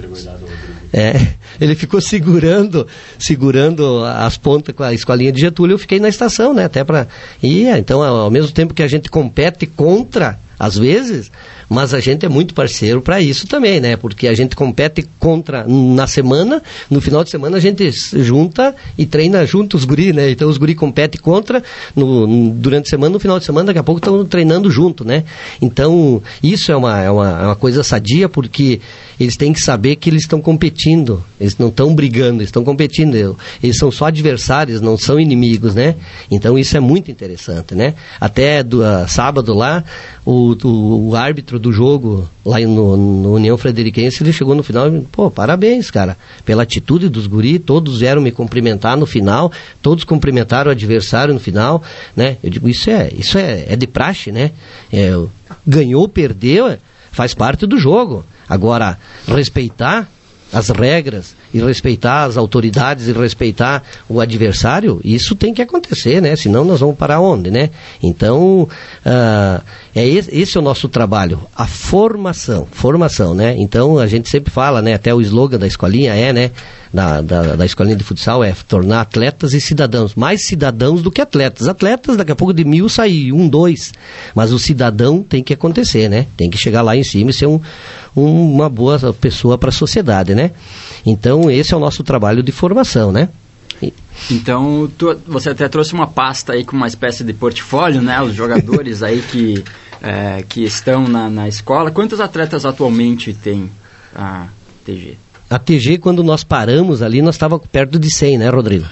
É, 0.95 1.29
ele 1.59 1.73
ficou 1.73 1.99
segurando, 1.99 2.85
segurando 3.17 4.05
as 4.05 4.37
pontas 4.37 4.75
com 4.75 4.83
a 4.83 4.93
escolinha 4.93 5.31
de 5.31 5.41
Getúlio. 5.41 5.73
Eu 5.73 5.79
fiquei 5.79 5.99
na 5.99 6.07
estação, 6.07 6.53
né? 6.53 6.65
Até 6.65 6.83
para 6.83 7.07
e 7.41 7.63
então 7.67 8.03
ao 8.03 8.29
mesmo 8.29 8.51
tempo 8.51 8.75
que 8.75 8.83
a 8.83 8.87
gente 8.87 9.09
compete 9.09 9.65
contra 9.65 10.37
às 10.59 10.77
vezes, 10.77 11.31
mas 11.73 11.93
a 11.93 11.99
gente 11.99 12.25
é 12.25 12.29
muito 12.29 12.53
parceiro 12.53 13.01
para 13.01 13.19
isso 13.19 13.47
também, 13.47 13.79
né? 13.79 13.97
Porque 13.97 14.27
a 14.27 14.33
gente 14.33 14.55
compete 14.55 15.07
contra 15.19 15.65
na 15.67 16.05
semana, 16.05 16.61
no 16.89 17.01
final 17.01 17.23
de 17.23 17.31
semana 17.31 17.57
a 17.57 17.59
gente 17.59 17.89
junta 17.91 18.75
e 18.97 19.05
treina 19.05 19.45
junto 19.45 19.75
os 19.75 19.83
guri, 19.83 20.13
né? 20.13 20.29
Então 20.29 20.47
os 20.47 20.57
guri 20.57 20.75
competem 20.75 21.19
contra 21.19 21.63
no, 21.95 22.51
durante 22.51 22.87
a 22.87 22.89
semana, 22.91 23.13
no 23.13 23.19
final 23.19 23.39
de 23.39 23.45
semana, 23.45 23.67
daqui 23.67 23.79
a 23.79 23.83
pouco 23.83 23.99
estão 23.99 24.23
treinando 24.25 24.69
junto, 24.69 25.03
né? 25.03 25.23
Então 25.61 26.21
isso 26.41 26.71
é 26.71 26.75
uma, 26.75 27.01
é 27.01 27.09
uma, 27.09 27.41
é 27.41 27.45
uma 27.47 27.55
coisa 27.55 27.83
sadia 27.83 28.29
porque 28.29 28.79
eles 29.19 29.37
têm 29.37 29.53
que 29.53 29.61
saber 29.61 29.95
que 29.95 30.09
eles 30.09 30.23
estão 30.23 30.41
competindo, 30.41 31.23
eles 31.39 31.57
não 31.57 31.69
estão 31.69 31.93
brigando, 31.93 32.37
eles 32.37 32.49
estão 32.49 32.63
competindo, 32.63 33.37
eles 33.61 33.77
são 33.77 33.91
só 33.91 34.05
adversários, 34.05 34.81
não 34.81 34.97
são 34.97 35.19
inimigos, 35.19 35.75
né? 35.75 35.95
Então 36.29 36.57
isso 36.57 36.75
é 36.75 36.79
muito 36.79 37.09
interessante, 37.09 37.75
né? 37.75 37.93
Até 38.19 38.63
do, 38.63 38.81
uh, 38.81 39.07
sábado 39.07 39.53
lá, 39.53 39.83
o, 40.25 40.55
o, 40.63 41.09
o, 41.09 41.15
árbitro 41.15 41.59
do 41.63 41.71
jogo 41.71 42.29
lá 42.45 42.59
no, 42.59 42.97
no, 42.97 43.33
União 43.35 43.57
Frederiquense, 43.57 44.21
ele 44.21 44.33
chegou 44.33 44.53
no 44.53 44.61
final 44.61 44.93
e 44.93 44.99
pô, 44.99 45.31
parabéns, 45.31 45.89
cara, 45.89 46.17
pela 46.43 46.63
atitude 46.63 47.07
dos 47.07 47.25
guri, 47.25 47.57
todos 47.57 48.01
vieram 48.01 48.21
me 48.21 48.31
cumprimentar 48.31 48.97
no 48.97 49.05
final, 49.05 49.49
todos 49.81 50.03
cumprimentaram 50.03 50.67
o 50.69 50.73
adversário 50.73 51.33
no 51.33 51.39
final, 51.39 51.81
né? 52.15 52.35
Eu 52.43 52.49
digo, 52.49 52.67
isso 52.67 52.89
é, 52.89 53.09
isso 53.17 53.37
é, 53.37 53.65
é 53.69 53.75
de 53.77 53.87
praxe, 53.87 54.29
né? 54.29 54.51
É, 54.91 55.17
ganhou, 55.65 56.07
perdeu, 56.09 56.77
faz 57.13 57.33
parte 57.33 57.65
do 57.65 57.79
jogo. 57.79 58.25
Agora, 58.49 58.99
respeitar 59.25 60.09
as 60.51 60.67
regras 60.69 61.33
e 61.53 61.59
respeitar 61.59 62.23
as 62.23 62.35
autoridades 62.35 63.07
e 63.07 63.11
respeitar 63.11 63.83
o 64.09 64.19
adversário, 64.19 64.99
isso 65.03 65.35
tem 65.35 65.53
que 65.53 65.61
acontecer, 65.61 66.21
né? 66.21 66.35
Senão 66.35 66.65
nós 66.65 66.79
vamos 66.79 66.95
para 66.95 67.19
onde, 67.19 67.51
né? 67.51 67.69
Então, 68.01 68.63
uh, 68.63 69.63
é 69.95 70.07
esse, 70.07 70.35
esse, 70.35 70.57
é 70.57 70.59
o 70.59 70.63
nosso 70.63 70.89
trabalho, 70.89 71.41
a 71.55 71.67
formação, 71.67 72.67
formação, 72.71 73.35
né? 73.35 73.55
Então 73.57 73.99
a 73.99 74.07
gente 74.07 74.29
sempre 74.29 74.51
fala, 74.51 74.81
né? 74.81 74.95
Até 74.95 75.13
o 75.13 75.21
slogan 75.21 75.59
da 75.59 75.67
escolinha 75.67 76.15
é, 76.15 76.33
né? 76.33 76.51
Da, 76.91 77.21
da, 77.21 77.55
da 77.55 77.65
escolinha 77.65 77.95
de 77.95 78.03
futsal 78.03 78.43
é 78.43 78.53
tornar 78.67 79.01
atletas 79.01 79.53
e 79.53 79.61
cidadãos, 79.61 80.13
mais 80.13 80.45
cidadãos 80.45 81.01
do 81.01 81.11
que 81.11 81.21
atletas. 81.21 81.67
Atletas, 81.67 82.17
daqui 82.17 82.31
a 82.31 82.35
pouco 82.35 82.53
de 82.53 82.63
mil 82.63 82.87
sai 82.87 83.31
um, 83.31 83.47
dois, 83.47 83.93
mas 84.35 84.51
o 84.51 84.59
cidadão 84.59 85.23
tem 85.23 85.43
que 85.43 85.53
acontecer, 85.53 86.07
né? 86.07 86.27
Tem 86.37 86.51
que 86.51 86.57
chegar 86.57 86.83
lá 86.83 86.95
em 86.95 87.03
cima 87.03 87.31
e 87.31 87.33
ser 87.33 87.47
um 87.47 87.59
uma 88.15 88.69
boa 88.69 89.13
pessoa 89.13 89.57
para 89.57 89.69
a 89.69 89.71
sociedade, 89.71 90.35
né? 90.35 90.51
Então, 91.05 91.42
esse 91.49 91.73
é 91.73 91.77
o 91.77 91.79
nosso 91.79 92.03
trabalho 92.03 92.43
de 92.43 92.51
formação, 92.51 93.11
né? 93.11 93.29
Então, 94.31 94.89
tu, 94.97 95.17
você 95.27 95.49
até 95.49 95.67
trouxe 95.67 95.93
uma 95.93 96.07
pasta 96.07 96.53
aí 96.53 96.63
com 96.63 96.75
uma 96.75 96.87
espécie 96.87 97.23
de 97.23 97.33
portfólio, 97.33 98.01
né? 98.01 98.21
Os 98.21 98.33
jogadores 98.33 99.03
aí 99.03 99.21
que, 99.21 99.63
é, 100.01 100.43
que 100.47 100.63
estão 100.63 101.07
na, 101.07 101.29
na 101.29 101.47
escola. 101.47 101.91
Quantos 101.91 102.19
atletas 102.19 102.65
atualmente 102.65 103.33
tem 103.33 103.69
a 104.15 104.47
TG? 104.85 105.17
A 105.49 105.59
TG, 105.59 105.97
quando 105.97 106.23
nós 106.23 106.43
paramos 106.43 107.01
ali, 107.01 107.21
nós 107.21 107.35
estávamos 107.35 107.67
perto 107.67 107.99
de 107.99 108.09
100, 108.09 108.37
né, 108.37 108.49
Rodrigo? 108.49 108.85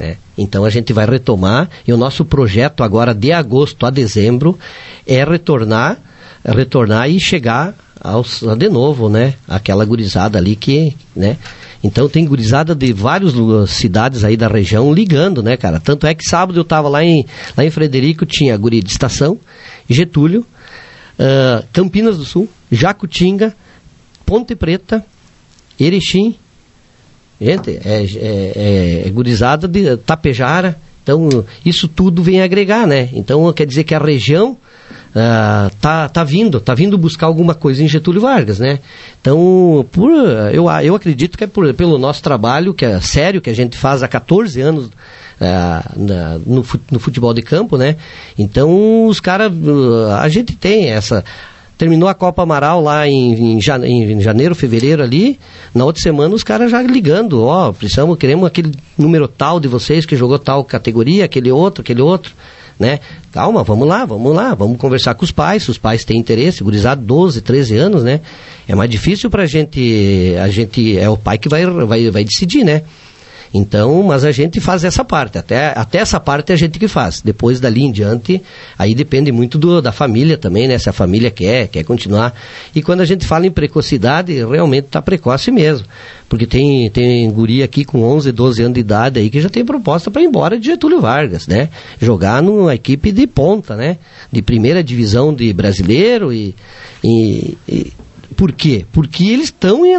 É. 0.00 0.16
Então 0.36 0.64
a 0.64 0.70
gente 0.70 0.92
vai 0.92 1.04
retomar 1.06 1.68
e 1.86 1.92
o 1.92 1.96
nosso 1.96 2.24
projeto 2.24 2.84
agora 2.84 3.12
de 3.12 3.32
agosto 3.32 3.84
a 3.84 3.90
dezembro 3.90 4.56
é 5.04 5.24
retornar 5.24 5.98
retornar 6.44 7.08
e 7.10 7.20
chegar 7.20 7.74
aos, 8.00 8.42
de 8.56 8.68
novo, 8.68 9.08
né? 9.08 9.34
Aquela 9.46 9.84
gurizada 9.84 10.38
ali 10.38 10.56
que, 10.56 10.94
né? 11.14 11.36
Então 11.82 12.08
tem 12.08 12.24
gurizada 12.24 12.74
de 12.74 12.92
várias 12.92 13.32
cidades 13.68 14.24
aí 14.24 14.36
da 14.36 14.48
região 14.48 14.92
ligando, 14.92 15.42
né, 15.42 15.56
cara? 15.56 15.78
Tanto 15.78 16.06
é 16.06 16.14
que 16.14 16.28
sábado 16.28 16.58
eu 16.58 16.62
estava 16.62 16.88
lá 16.88 17.04
em, 17.04 17.24
lá 17.56 17.64
em 17.64 17.70
Frederico, 17.70 18.26
tinha 18.26 18.56
guri 18.56 18.82
de 18.82 18.90
Estação, 18.90 19.38
Getúlio, 19.88 20.44
uh, 21.18 21.64
Campinas 21.72 22.18
do 22.18 22.24
Sul, 22.24 22.48
Jacutinga, 22.70 23.54
Ponte 24.26 24.56
Preta, 24.56 25.04
Erechim, 25.78 26.34
gente, 27.40 27.70
é, 27.70 27.80
é, 27.84 28.04
é, 28.04 29.02
é 29.06 29.10
gurizada 29.10 29.68
de 29.68 29.96
Tapejara, 29.98 30.76
então 31.02 31.44
isso 31.64 31.86
tudo 31.86 32.22
vem 32.22 32.42
agregar, 32.42 32.86
né? 32.86 33.08
Então 33.12 33.50
quer 33.52 33.66
dizer 33.66 33.84
que 33.84 33.94
a 33.94 33.98
região 33.98 34.58
uh, 35.18 35.74
tá, 35.80 36.08
tá 36.08 36.24
vindo, 36.24 36.60
tá 36.60 36.74
vindo 36.74 36.96
buscar 36.96 37.26
alguma 37.26 37.54
coisa 37.54 37.82
em 37.82 37.88
Getúlio 37.88 38.20
Vargas, 38.20 38.58
né? 38.58 38.78
Então, 39.20 39.84
por, 39.90 40.10
eu, 40.52 40.70
eu 40.82 40.94
acredito 40.94 41.36
que 41.36 41.44
é 41.44 41.46
por, 41.46 41.72
pelo 41.74 41.98
nosso 41.98 42.22
trabalho, 42.22 42.72
que 42.72 42.84
é 42.84 43.00
sério, 43.00 43.40
que 43.40 43.50
a 43.50 43.54
gente 43.54 43.76
faz 43.76 44.02
há 44.02 44.08
14 44.08 44.60
anos 44.60 44.86
uh, 44.86 44.90
na, 45.96 46.38
no, 46.46 46.64
no 46.90 46.98
futebol 46.98 47.34
de 47.34 47.42
campo, 47.42 47.76
né? 47.76 47.96
Então, 48.38 49.06
os 49.06 49.20
caras, 49.20 49.52
uh, 49.52 50.12
a 50.20 50.28
gente 50.28 50.54
tem 50.54 50.90
essa 50.90 51.24
terminou 51.76 52.08
a 52.08 52.14
Copa 52.14 52.42
Amaral 52.42 52.82
lá 52.82 53.06
em, 53.06 53.56
em, 53.56 54.20
janeiro, 54.20 54.52
fevereiro 54.52 55.00
ali, 55.00 55.38
na 55.72 55.84
outra 55.84 56.02
semana 56.02 56.34
os 56.34 56.42
caras 56.42 56.72
já 56.72 56.82
ligando, 56.82 57.44
ó, 57.44 57.68
oh, 57.68 57.72
precisamos, 57.72 58.18
queremos 58.18 58.48
aquele 58.48 58.72
número 58.98 59.28
tal 59.28 59.60
de 59.60 59.68
vocês 59.68 60.04
que 60.04 60.16
jogou 60.16 60.40
tal 60.40 60.64
categoria, 60.64 61.24
aquele 61.24 61.52
outro, 61.52 61.82
aquele 61.82 62.02
outro 62.02 62.34
né? 62.78 63.00
Calma, 63.32 63.62
vamos 63.62 63.86
lá, 63.86 64.04
vamos 64.04 64.34
lá, 64.34 64.54
vamos 64.54 64.78
conversar 64.78 65.14
com 65.14 65.24
os 65.24 65.30
pais, 65.30 65.62
se 65.62 65.70
os 65.70 65.78
pais 65.78 66.04
têm 66.04 66.18
interesse, 66.18 66.64
gurizado 66.64 67.02
12, 67.02 67.42
13 67.42 67.76
anos, 67.76 68.02
né? 68.02 68.20
É 68.66 68.74
mais 68.74 68.90
difícil 68.90 69.28
pra 69.30 69.44
gente, 69.44 70.34
a 70.42 70.48
gente, 70.48 70.98
é 70.98 71.08
o 71.08 71.16
pai 71.16 71.36
que 71.36 71.48
vai, 71.48 71.66
vai, 71.66 72.10
vai 72.10 72.24
decidir, 72.24 72.64
né? 72.64 72.82
Então, 73.52 74.02
mas 74.02 74.24
a 74.24 74.32
gente 74.32 74.60
faz 74.60 74.84
essa 74.84 75.04
parte, 75.04 75.38
até, 75.38 75.72
até 75.74 75.98
essa 75.98 76.20
parte 76.20 76.50
é 76.50 76.54
a 76.54 76.58
gente 76.58 76.78
que 76.78 76.86
faz. 76.86 77.22
Depois 77.22 77.60
dali 77.60 77.82
em 77.82 77.90
diante, 77.90 78.42
aí 78.78 78.94
depende 78.94 79.32
muito 79.32 79.58
do, 79.58 79.80
da 79.80 79.90
família 79.90 80.36
também, 80.36 80.68
né? 80.68 80.78
Se 80.78 80.90
a 80.90 80.92
família 80.92 81.30
quer, 81.30 81.68
quer 81.68 81.84
continuar. 81.84 82.34
E 82.74 82.82
quando 82.82 83.00
a 83.00 83.04
gente 83.04 83.26
fala 83.26 83.46
em 83.46 83.50
precocidade, 83.50 84.32
realmente 84.44 84.86
está 84.86 85.00
precoce 85.00 85.50
mesmo. 85.50 85.86
Porque 86.28 86.46
tem, 86.46 86.90
tem 86.90 87.30
guri 87.30 87.62
aqui 87.62 87.84
com 87.84 88.02
11, 88.02 88.32
12 88.32 88.62
anos 88.62 88.74
de 88.74 88.80
idade 88.80 89.18
aí 89.18 89.30
que 89.30 89.40
já 89.40 89.48
tem 89.48 89.64
proposta 89.64 90.10
para 90.10 90.20
ir 90.20 90.26
embora 90.26 90.58
de 90.58 90.66
Getúlio 90.66 91.00
Vargas, 91.00 91.46
né? 91.46 91.70
Jogar 91.98 92.42
numa 92.42 92.74
equipe 92.74 93.10
de 93.10 93.26
ponta, 93.26 93.74
né? 93.74 93.96
De 94.30 94.42
primeira 94.42 94.84
divisão 94.84 95.34
de 95.34 95.50
brasileiro 95.54 96.30
e, 96.32 96.54
e, 97.02 97.56
e 97.66 97.92
por 98.38 98.52
quê? 98.52 98.86
Porque 98.92 99.24
eles 99.24 99.46
estão 99.46 99.84
em, 99.84 99.96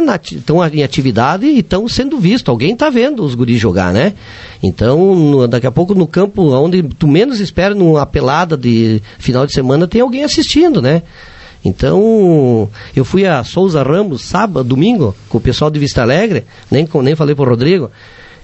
em 0.72 0.82
atividade 0.82 1.44
e 1.44 1.58
estão 1.58 1.86
sendo 1.86 2.18
vistos. 2.18 2.48
Alguém 2.48 2.72
está 2.72 2.88
vendo 2.88 3.22
os 3.22 3.34
guris 3.34 3.60
jogar, 3.60 3.92
né? 3.92 4.14
Então, 4.62 5.14
no, 5.14 5.46
daqui 5.46 5.66
a 5.66 5.70
pouco 5.70 5.94
no 5.94 6.06
campo, 6.06 6.50
onde 6.54 6.82
tu 6.82 7.06
menos 7.06 7.38
espera, 7.38 7.74
numa 7.74 8.06
pelada 8.06 8.56
de 8.56 9.02
final 9.18 9.44
de 9.44 9.52
semana, 9.52 9.86
tem 9.86 10.00
alguém 10.00 10.24
assistindo, 10.24 10.80
né? 10.80 11.02
Então, 11.62 12.70
eu 12.96 13.04
fui 13.04 13.26
a 13.26 13.44
Souza 13.44 13.82
Ramos 13.82 14.22
sábado, 14.22 14.66
domingo, 14.66 15.14
com 15.28 15.36
o 15.36 15.40
pessoal 15.40 15.70
de 15.70 15.78
Vista 15.78 16.00
Alegre, 16.00 16.46
nem, 16.70 16.88
nem 17.02 17.14
falei 17.14 17.34
pro 17.34 17.44
Rodrigo. 17.44 17.90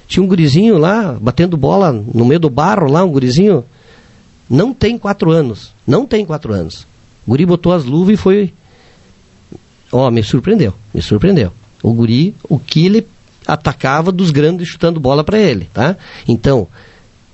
Tinha 0.07 0.23
um 0.23 0.27
gurizinho 0.27 0.77
lá, 0.77 1.17
batendo 1.19 1.57
bola 1.57 1.91
no 1.91 2.27
meio 2.27 2.39
do 2.39 2.51
barro 2.51 2.93
lá, 2.93 3.03
um 3.03 3.11
gurizinho. 3.11 3.65
Não 4.49 4.75
tem 4.75 4.99
quatro 4.99 5.31
anos. 5.31 5.73
Não 5.87 6.05
tem 6.05 6.23
quatro 6.27 6.53
anos. 6.53 6.87
O 7.27 7.31
guri 7.31 7.47
botou 7.47 7.73
as 7.73 7.87
luvas 7.87 8.13
e 8.13 8.17
foi 8.19 8.53
Ó, 9.93 10.11
me 10.11 10.23
surpreendeu, 10.23 10.75
me 10.93 11.01
surpreendeu. 11.01 11.53
O 11.83 11.93
guri, 11.93 12.35
o 12.49 12.59
que 12.59 12.87
ele 12.87 13.07
atacava 13.47 14.11
dos 14.11 14.31
grandes 14.31 14.69
chutando 14.69 14.99
bola 14.99 15.23
para 15.23 15.39
ele, 15.39 15.69
tá? 15.73 15.97
Então, 16.27 16.67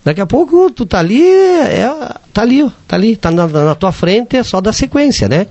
daqui 0.05 0.21
a 0.21 0.27
pouco 0.27 0.71
tu 0.71 0.85
tá 0.85 0.99
ali, 0.99 1.23
é, 1.23 1.89
tá 2.33 2.43
ali, 2.43 2.71
tá 2.87 2.97
ali, 2.97 3.17
tá 3.17 3.31
na, 3.31 3.47
na, 3.47 3.75
tua 3.75 3.93
frente, 3.93 4.37
é 4.37 4.43
só 4.43 4.61
dar 4.61 4.73
sequência, 4.73 5.29
né? 5.29 5.47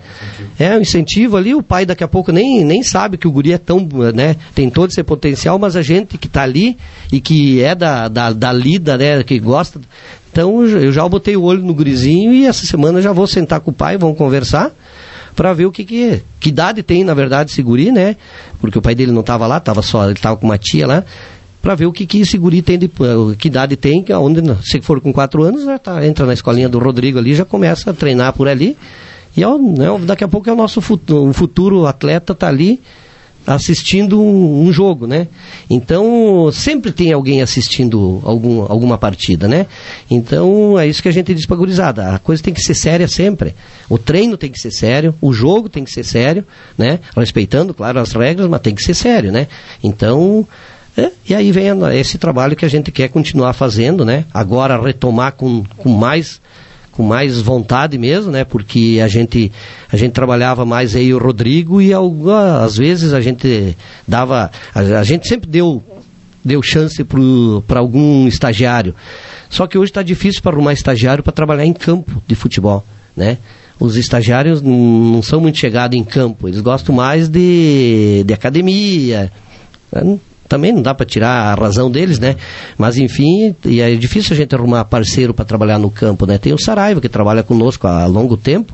É 0.59 0.75
um 0.75 0.81
incentivo 0.81 1.37
ali, 1.37 1.55
o 1.55 1.63
pai 1.63 1.85
daqui 1.85 2.03
a 2.03 2.07
pouco 2.07 2.31
nem, 2.31 2.63
nem 2.63 2.83
sabe 2.83 3.17
que 3.17 3.27
o 3.27 3.31
guri 3.31 3.53
é 3.53 3.57
tão, 3.57 3.79
né, 4.13 4.35
tem 4.53 4.69
todo 4.69 4.91
esse 4.91 5.03
potencial, 5.03 5.57
mas 5.57 5.75
a 5.75 5.81
gente 5.81 6.17
que 6.17 6.27
tá 6.27 6.43
ali 6.43 6.77
e 7.11 7.19
que 7.19 7.63
é 7.63 7.73
da, 7.73 8.07
da, 8.07 8.31
da 8.31 8.53
lida, 8.53 8.97
né, 8.97 9.23
que 9.23 9.39
gosta, 9.39 9.81
então 10.31 10.63
eu 10.63 10.91
já 10.91 11.07
botei 11.09 11.35
o 11.35 11.43
olho 11.43 11.63
no 11.63 11.73
gurizinho 11.73 12.33
e 12.33 12.45
essa 12.45 12.65
semana 12.65 13.01
já 13.01 13.11
vou 13.11 13.27
sentar 13.27 13.59
com 13.59 13.71
o 13.71 13.73
pai, 13.73 13.97
vamos 13.97 14.17
conversar, 14.17 14.71
para 15.35 15.53
ver 15.53 15.65
o 15.65 15.71
que, 15.71 15.83
que 15.83 16.23
que 16.39 16.49
idade 16.49 16.83
tem, 16.83 17.03
na 17.03 17.13
verdade, 17.13 17.51
esse 17.51 17.61
guri, 17.61 17.91
né? 17.91 18.15
Porque 18.59 18.77
o 18.77 18.81
pai 18.81 18.95
dele 18.95 19.11
não 19.11 19.21
estava 19.21 19.47
lá, 19.47 19.59
tava 19.59 19.81
só, 19.81 20.05
ele 20.05 20.13
estava 20.13 20.35
com 20.35 20.45
uma 20.45 20.57
tia 20.57 20.87
lá, 20.87 21.03
para 21.61 21.75
ver 21.75 21.85
o 21.85 21.91
que, 21.91 22.05
que 22.05 22.21
esse 22.21 22.37
guri 22.37 22.61
tem, 22.61 22.77
de, 22.79 22.89
que 23.37 23.47
idade 23.47 23.75
tem, 23.75 24.01
que 24.01 24.11
onde, 24.13 24.41
se 24.63 24.81
for 24.81 24.99
com 24.99 25.13
quatro 25.13 25.43
anos, 25.43 25.63
já 25.63 25.77
tá, 25.77 26.05
entra 26.05 26.25
na 26.25 26.33
escolinha 26.33 26.67
do 26.67 26.79
Rodrigo 26.79 27.19
ali, 27.19 27.35
já 27.35 27.45
começa 27.45 27.91
a 27.91 27.93
treinar 27.93 28.33
por 28.33 28.47
ali. 28.47 28.75
E 29.37 29.45
ó, 29.45 29.57
né, 29.57 29.87
daqui 30.03 30.23
a 30.23 30.27
pouco 30.27 30.49
é 30.49 30.53
o 30.53 30.55
nosso 30.55 30.81
futuro, 30.81 31.31
futuro 31.31 31.85
atleta 31.85 32.35
tá 32.35 32.47
ali 32.47 32.81
assistindo 33.45 34.21
um, 34.21 34.71
jogo, 34.71 35.07
né? 35.07 35.27
Então, 35.69 36.49
sempre 36.53 36.91
tem 36.91 37.11
alguém 37.11 37.41
assistindo 37.41 38.21
algum, 38.23 38.61
alguma 38.61 38.97
partida, 38.97 39.47
né? 39.47 39.65
Então, 40.09 40.77
é 40.79 40.87
isso 40.87 41.01
que 41.01 41.09
a 41.09 41.11
gente 41.11 41.33
diz 41.33 41.45
pra 41.45 41.57
gurizada. 41.57 42.09
A 42.09 42.19
coisa 42.19 42.41
tem 42.41 42.53
que 42.53 42.61
ser 42.61 42.73
séria 42.73 43.07
sempre. 43.07 43.55
O 43.89 43.97
treino 43.97 44.37
tem 44.37 44.51
que 44.51 44.59
ser 44.59 44.71
sério, 44.71 45.15
o 45.21 45.33
jogo 45.33 45.69
tem 45.69 45.83
que 45.83 45.91
ser 45.91 46.03
sério, 46.03 46.45
né? 46.77 46.99
Respeitando, 47.15 47.73
claro, 47.73 47.99
as 47.99 48.11
regras, 48.11 48.47
mas 48.47 48.61
tem 48.61 48.75
que 48.75 48.83
ser 48.83 48.93
sério, 48.93 49.31
né? 49.31 49.47
Então, 49.83 50.47
é, 50.95 51.11
e 51.27 51.33
aí 51.33 51.51
vem 51.51 51.67
esse 51.93 52.17
trabalho 52.17 52.55
que 52.55 52.65
a 52.65 52.69
gente 52.69 52.91
quer 52.91 53.09
continuar 53.09 53.53
fazendo, 53.53 54.05
né? 54.05 54.25
Agora 54.33 54.81
retomar 54.81 55.33
com, 55.33 55.63
com 55.77 55.89
mais 55.89 56.41
com 56.91 57.03
mais 57.03 57.41
vontade 57.41 57.97
mesmo, 57.97 58.31
né? 58.31 58.43
Porque 58.43 58.99
a 59.03 59.07
gente 59.07 59.51
a 59.91 59.97
gente 59.97 60.11
trabalhava 60.11 60.65
mais 60.65 60.95
aí 60.95 61.13
o 61.13 61.17
Rodrigo 61.17 61.81
e 61.81 61.91
às 61.93 62.77
vezes 62.77 63.13
a 63.13 63.21
gente 63.21 63.75
dava 64.07 64.51
a, 64.73 64.79
a 64.79 65.03
gente 65.03 65.27
sempre 65.27 65.49
deu 65.49 65.81
deu 66.43 66.61
chance 66.61 67.03
para 67.67 67.79
algum 67.79 68.27
estagiário. 68.27 68.95
Só 69.49 69.67
que 69.67 69.77
hoje 69.77 69.91
está 69.91 70.01
difícil 70.01 70.41
para 70.41 70.53
arrumar 70.53 70.73
estagiário 70.73 71.23
para 71.23 71.33
trabalhar 71.33 71.65
em 71.65 71.73
campo 71.73 72.21
de 72.27 72.35
futebol, 72.35 72.83
né? 73.15 73.37
Os 73.79 73.95
estagiários 73.95 74.61
não 74.61 75.21
são 75.23 75.41
muito 75.41 75.57
chegados 75.57 75.97
em 75.97 76.03
campo, 76.03 76.47
eles 76.47 76.61
gostam 76.61 76.93
mais 76.93 77.27
de, 77.27 78.23
de 78.25 78.33
academia, 78.33 79.31
né? 79.91 80.19
Também 80.51 80.73
não 80.73 80.81
dá 80.81 80.93
para 80.93 81.05
tirar 81.05 81.29
a 81.29 81.55
razão 81.55 81.89
deles, 81.89 82.19
né? 82.19 82.35
Mas 82.77 82.97
enfim, 82.97 83.55
e 83.63 83.79
é 83.79 83.95
difícil 83.95 84.33
a 84.33 84.35
gente 84.35 84.53
arrumar 84.53 84.83
parceiro 84.83 85.33
para 85.33 85.45
trabalhar 85.45 85.79
no 85.79 85.89
campo, 85.89 86.25
né? 86.25 86.37
Tem 86.37 86.51
o 86.51 86.59
Saraiva 86.59 86.99
que 86.99 87.07
trabalha 87.07 87.41
conosco 87.41 87.87
há 87.87 88.05
longo 88.05 88.35
tempo, 88.35 88.73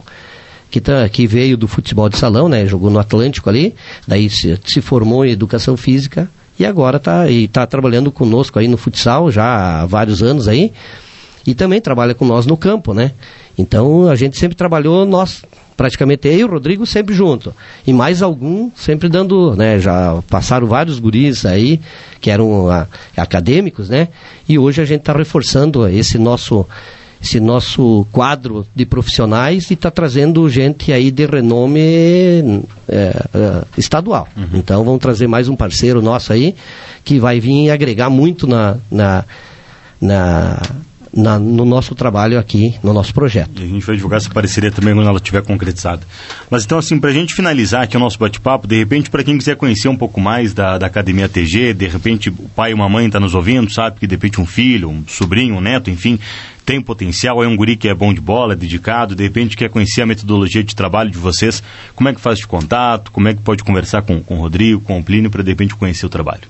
que, 0.72 0.82
tá, 0.82 1.08
que 1.08 1.28
veio 1.28 1.56
do 1.56 1.68
futebol 1.68 2.10
de 2.10 2.18
salão, 2.18 2.50
né? 2.50 2.66
Jogou 2.66 2.90
no 2.90 2.98
Atlântico 2.98 3.48
ali, 3.48 3.76
daí 4.08 4.28
se, 4.28 4.60
se 4.66 4.82
formou 4.82 5.24
em 5.24 5.30
educação 5.30 5.78
física 5.78 6.28
e 6.58 6.66
agora 6.66 6.98
está 6.98 7.26
tá 7.52 7.68
trabalhando 7.68 8.12
conosco 8.12 8.58
aí 8.58 8.68
no 8.68 8.76
futsal 8.76 9.30
já 9.30 9.84
há 9.84 9.86
vários 9.86 10.24
anos 10.24 10.48
aí 10.48 10.74
e 11.46 11.54
também 11.54 11.80
trabalha 11.80 12.16
com 12.16 12.26
nós 12.26 12.48
no 12.48 12.58
campo, 12.58 12.92
né? 12.92 13.12
Então 13.58 14.08
a 14.08 14.16
gente 14.16 14.38
sempre 14.38 14.56
trabalhou 14.56 15.06
nós 15.06 15.44
praticamente 15.78 16.28
eu 16.28 16.40
e 16.40 16.44
o 16.44 16.48
Rodrigo 16.48 16.86
sempre 16.86 17.14
junto. 17.14 17.54
E 17.86 17.94
mais 17.94 18.24
algum 18.24 18.72
sempre 18.76 19.08
dando, 19.08 19.56
né, 19.56 19.80
já 19.80 20.22
passaram 20.28 20.66
vários 20.66 20.98
guris 20.98 21.46
aí 21.46 21.80
que 22.20 22.32
eram 22.32 22.68
a, 22.68 22.82
ah, 22.82 22.88
acadêmicos, 23.22 23.88
né? 23.88 24.10
E 24.50 24.58
hoje 24.58 24.82
a 24.82 24.86
gente 24.86 25.02
está 25.02 25.14
reforçando 25.14 25.88
esse 25.88 26.18
nosso 26.18 26.66
esse 27.22 27.40
nosso 27.40 28.06
quadro 28.12 28.66
de 28.76 28.86
profissionais 28.86 29.72
e 29.72 29.74
está 29.74 29.90
trazendo 29.90 30.48
gente 30.50 30.94
aí 30.94 31.10
de 31.10 31.26
renome 31.26 31.80
é, 31.82 32.64
é, 32.88 33.64
estadual. 33.76 34.28
Uhum. 34.38 34.50
Então 34.54 34.84
vamos 34.84 35.00
trazer 35.00 35.26
mais 35.26 35.50
um 35.50 35.56
parceiro 35.56 36.00
nosso 36.00 36.32
aí 36.32 36.56
que 37.04 37.20
vai 37.20 37.40
vir 37.40 37.72
agregar 37.72 38.10
muito 38.10 38.46
na, 38.46 38.78
na, 38.92 39.26
na 40.00 40.62
na, 41.18 41.40
no 41.40 41.66
nosso 41.66 41.96
trabalho 41.96 42.38
aqui, 42.38 42.76
no 42.84 42.94
nosso 42.94 43.14
projeto. 43.14 43.60
E 43.60 43.64
a 43.64 43.68
gente 43.68 43.86
vai 43.86 43.96
divulgar 43.96 44.18
essa 44.18 44.30
parceria 44.30 44.72
também 44.72 44.94
quando 44.94 45.10
ela 45.10 45.18
estiver 45.18 45.42
concretizada. 45.42 46.04
Mas 46.50 46.64
então, 46.64 46.78
assim, 46.78 47.00
para 47.00 47.10
a 47.10 47.14
gente 47.14 47.34
finalizar 47.34 47.84
aqui 47.84 47.98
o 47.98 48.00
nosso 48.00 48.20
bate-papo, 48.20 48.68
de 48.68 48.78
repente, 48.78 49.10
para 49.10 49.24
quem 49.24 49.38
quiser 49.38 49.56
conhecer 49.56 49.88
um 49.88 49.98
pouco 49.98 50.22
mais 50.22 50.54
da, 50.54 50.78
da 50.78 50.86
Academia 50.86 51.28
TG, 51.28 51.74
de 51.74 51.88
repente 51.88 52.30
o 52.30 52.50
pai 52.56 52.72
ou 52.72 52.78
uma 52.78 52.88
mãe 52.88 53.08
está 53.08 53.20
nos 53.20 53.34
ouvindo, 53.34 53.72
sabe 53.72 54.00
que 54.00 54.06
de 54.06 54.14
repente 54.14 54.40
um 54.40 54.46
filho, 54.46 54.90
um 54.90 55.04
sobrinho, 55.08 55.56
um 55.56 55.62
neto, 55.62 55.90
enfim, 55.90 56.20
tem 56.64 56.82
potencial, 56.82 57.44
é 57.44 57.48
um 57.48 57.56
guri 57.56 57.76
que 57.76 57.88
é 57.88 57.96
bom 57.96 58.14
de 58.14 58.22
bola, 58.22 58.54
é 58.54 58.56
dedicado, 58.56 59.16
de 59.16 59.24
repente 59.24 59.58
quer 59.58 59.70
conhecer 59.70 60.04
a 60.04 60.06
metodologia 60.06 60.64
de 60.64 60.76
trabalho 60.76 61.10
de 61.10 61.18
vocês, 61.18 61.64
como 61.96 62.10
é 62.10 62.14
que 62.14 62.22
faz 62.22 62.38
de 62.38 62.46
contato, 62.46 63.12
como 63.12 63.28
é 63.28 63.34
que 63.34 63.42
pode 63.42 63.64
conversar 63.64 64.04
com, 64.04 64.22
com 64.22 64.38
o 64.38 64.42
Rodrigo, 64.42 64.82
com 64.82 65.00
o 65.00 65.04
Plínio, 65.04 65.32
para 65.32 65.44
de 65.44 65.50
repente 65.50 65.76
conhecer 65.76 66.06
o 66.06 66.10
trabalho? 66.10 66.44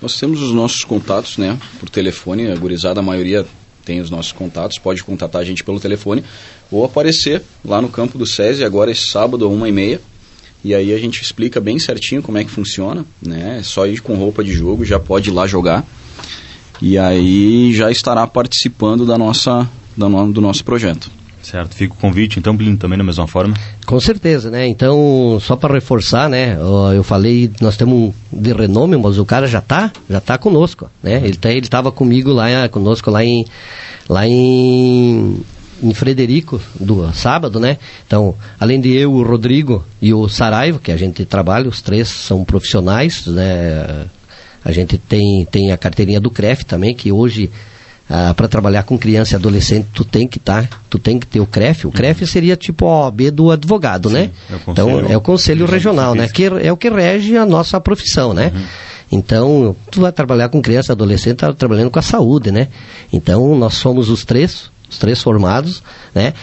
Nós 0.00 0.20
temos 0.20 0.42
os 0.42 0.52
nossos 0.52 0.84
contatos, 0.84 1.38
né, 1.38 1.58
por 1.80 1.88
telefone, 1.88 2.50
a 2.52 2.54
gurizada, 2.54 3.00
a 3.00 3.02
maioria 3.02 3.46
tem 3.84 4.00
os 4.00 4.10
nossos 4.10 4.32
contatos, 4.32 4.78
pode 4.78 5.02
contatar 5.04 5.42
a 5.42 5.44
gente 5.44 5.62
pelo 5.62 5.78
telefone 5.78 6.24
ou 6.70 6.84
aparecer 6.84 7.42
lá 7.64 7.80
no 7.80 7.88
campo 7.88 8.18
do 8.18 8.26
SESI 8.26 8.64
agora 8.64 8.90
esse 8.90 9.06
sábado, 9.08 9.50
uma 9.50 9.68
e 9.68 9.72
meia. 9.72 10.00
E 10.64 10.74
aí 10.74 10.94
a 10.94 10.98
gente 10.98 11.20
explica 11.20 11.60
bem 11.60 11.78
certinho 11.78 12.22
como 12.22 12.38
é 12.38 12.44
que 12.44 12.50
funciona, 12.50 13.04
né? 13.20 13.58
É 13.58 13.62
só 13.62 13.86
ir 13.86 14.00
com 14.00 14.14
roupa 14.14 14.42
de 14.42 14.52
jogo, 14.52 14.84
já 14.84 14.98
pode 14.98 15.28
ir 15.28 15.32
lá 15.32 15.46
jogar. 15.46 15.86
E 16.80 16.96
aí 16.96 17.72
já 17.74 17.90
estará 17.90 18.26
participando 18.26 19.04
da 19.04 19.18
nossa, 19.18 19.68
da 19.96 20.08
do 20.08 20.40
nosso 20.40 20.64
projeto. 20.64 21.10
Certo, 21.44 21.74
fica 21.74 21.92
o 21.92 21.96
convite, 21.98 22.38
então, 22.38 22.56
Plínio, 22.56 22.78
também 22.78 22.96
da 22.96 23.04
mesma 23.04 23.26
forma? 23.26 23.54
Com 23.84 24.00
certeza, 24.00 24.50
né? 24.50 24.66
Então, 24.66 25.38
só 25.42 25.54
para 25.54 25.74
reforçar, 25.74 26.30
né? 26.30 26.56
Eu 26.96 27.04
falei, 27.04 27.50
nós 27.60 27.76
temos 27.76 28.14
um 28.32 28.40
de 28.40 28.50
renome, 28.50 28.96
mas 28.96 29.18
o 29.18 29.26
cara 29.26 29.46
já 29.46 29.60
tá, 29.60 29.92
já 30.08 30.22
tá 30.22 30.38
conosco, 30.38 30.90
né? 31.02 31.20
Ele 31.22 31.36
tá, 31.36 31.50
ele 31.50 31.60
estava 31.60 31.92
comigo 31.92 32.32
lá, 32.32 32.66
conosco 32.70 33.10
lá 33.10 33.22
em, 33.22 33.44
lá 34.08 34.26
em, 34.26 35.38
em 35.82 35.92
Frederico, 35.92 36.58
do 36.80 37.12
sábado, 37.12 37.60
né? 37.60 37.76
Então, 38.06 38.34
além 38.58 38.80
de 38.80 38.96
eu, 38.96 39.12
o 39.12 39.22
Rodrigo 39.22 39.84
e 40.00 40.14
o 40.14 40.26
Saraiva, 40.30 40.80
que 40.82 40.90
a 40.90 40.96
gente 40.96 41.26
trabalha, 41.26 41.68
os 41.68 41.82
três 41.82 42.08
são 42.08 42.42
profissionais, 42.42 43.26
né? 43.26 44.06
A 44.64 44.72
gente 44.72 44.96
tem, 44.96 45.44
tem 45.44 45.72
a 45.72 45.76
carteirinha 45.76 46.18
do 46.18 46.30
CREF 46.30 46.64
também, 46.64 46.94
que 46.94 47.12
hoje 47.12 47.50
ah, 48.08 48.34
para 48.34 48.46
trabalhar 48.46 48.82
com 48.82 48.98
criança 48.98 49.34
e 49.34 49.36
adolescente, 49.36 49.88
tu 49.92 50.04
tem 50.04 50.28
que 50.28 50.38
tá, 50.38 50.68
tu 50.90 50.98
tem 50.98 51.18
que 51.18 51.26
ter 51.26 51.40
o 51.40 51.46
CREF. 51.46 51.86
O 51.86 51.90
CREF 51.90 52.20
uhum. 52.20 52.26
seria 52.26 52.56
tipo 52.56 52.86
a 52.86 53.06
OAB 53.06 53.30
do 53.30 53.50
advogado, 53.50 54.08
Sim, 54.08 54.14
né? 54.14 54.30
É 54.50 54.70
então 54.70 55.00
é 55.00 55.16
o 55.16 55.20
conselho 55.20 55.64
regional, 55.66 56.14
né? 56.14 56.28
Que 56.28 56.44
é 56.44 56.70
o 56.70 56.76
que 56.76 56.90
rege 56.90 57.36
a 57.36 57.46
nossa 57.46 57.80
profissão, 57.80 58.34
né? 58.34 58.52
Uhum. 58.54 58.62
Então, 59.12 59.76
tu 59.90 60.00
vai 60.00 60.12
trabalhar 60.12 60.48
com 60.48 60.60
criança 60.60 60.90
e 60.90 60.92
adolescente, 60.92 61.36
tá 61.36 61.52
trabalhando 61.52 61.90
com 61.90 61.98
a 61.98 62.02
saúde, 62.02 62.50
né? 62.50 62.68
Então, 63.12 63.54
nós 63.56 63.74
somos 63.74 64.10
os 64.10 64.24
três, 64.24 64.70
os 64.90 64.98
três 64.98 65.22
formados, 65.22 65.82
né? 66.14 66.34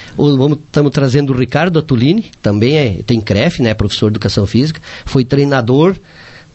Estamos 0.65 0.91
trazendo 0.91 1.34
o 1.34 1.38
Ricardo 1.38 1.78
Atulini, 1.78 2.32
também 2.41 2.78
é, 2.78 3.04
tem 3.06 3.19
CREF, 3.19 3.62
né? 3.62 3.74
Professor 3.74 4.10
de 4.10 4.13
Educação 4.13 4.47
Física, 4.47 4.82
foi 5.06 5.26
treinador 5.26 5.95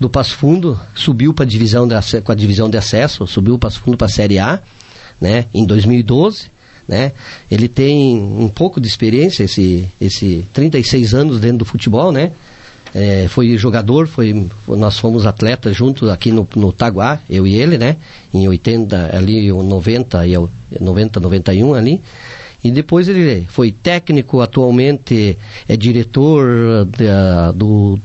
do 0.00 0.10
Passo 0.10 0.34
Fundo, 0.36 0.80
subiu 0.94 1.32
para 1.32 1.44
divisão 1.44 1.86
de, 1.86 1.94
com 2.22 2.32
a 2.32 2.34
divisão 2.34 2.68
de 2.68 2.76
acesso, 2.76 3.26
subiu 3.26 3.54
o 3.54 3.58
Passo 3.58 3.80
Fundo 3.80 3.96
para 3.96 4.06
a 4.06 4.10
Série 4.10 4.38
A, 4.38 4.60
né, 5.20 5.46
em 5.54 5.64
2012. 5.64 6.56
Né? 6.88 7.12
Ele 7.50 7.66
tem 7.66 8.16
um 8.16 8.48
pouco 8.48 8.80
de 8.80 8.86
experiência, 8.86 9.42
esse, 9.44 9.88
esse 10.00 10.46
36 10.52 11.14
anos 11.14 11.40
dentro 11.40 11.58
do 11.58 11.64
futebol, 11.64 12.12
né? 12.12 12.30
É, 12.94 13.26
foi 13.28 13.58
jogador, 13.58 14.06
foi, 14.06 14.48
nós 14.68 14.98
fomos 14.98 15.26
atletas 15.26 15.76
juntos 15.76 16.08
aqui 16.08 16.30
no, 16.30 16.48
no 16.54 16.72
Taguá, 16.72 17.20
eu 17.28 17.46
e 17.46 17.56
ele, 17.56 17.76
né? 17.76 17.96
Em 18.32 18.46
80, 18.46 19.14
ali, 19.14 19.52
90 19.52 20.26
e 20.26 20.34
90, 20.80 21.20
91 21.20 21.74
ali. 21.74 22.00
E 22.62 22.70
depois 22.70 23.08
ele 23.08 23.46
foi 23.48 23.70
técnico, 23.70 24.40
atualmente 24.40 25.36
é 25.68 25.76
diretor 25.76 26.86
da, 26.86 27.52
do, 27.52 27.98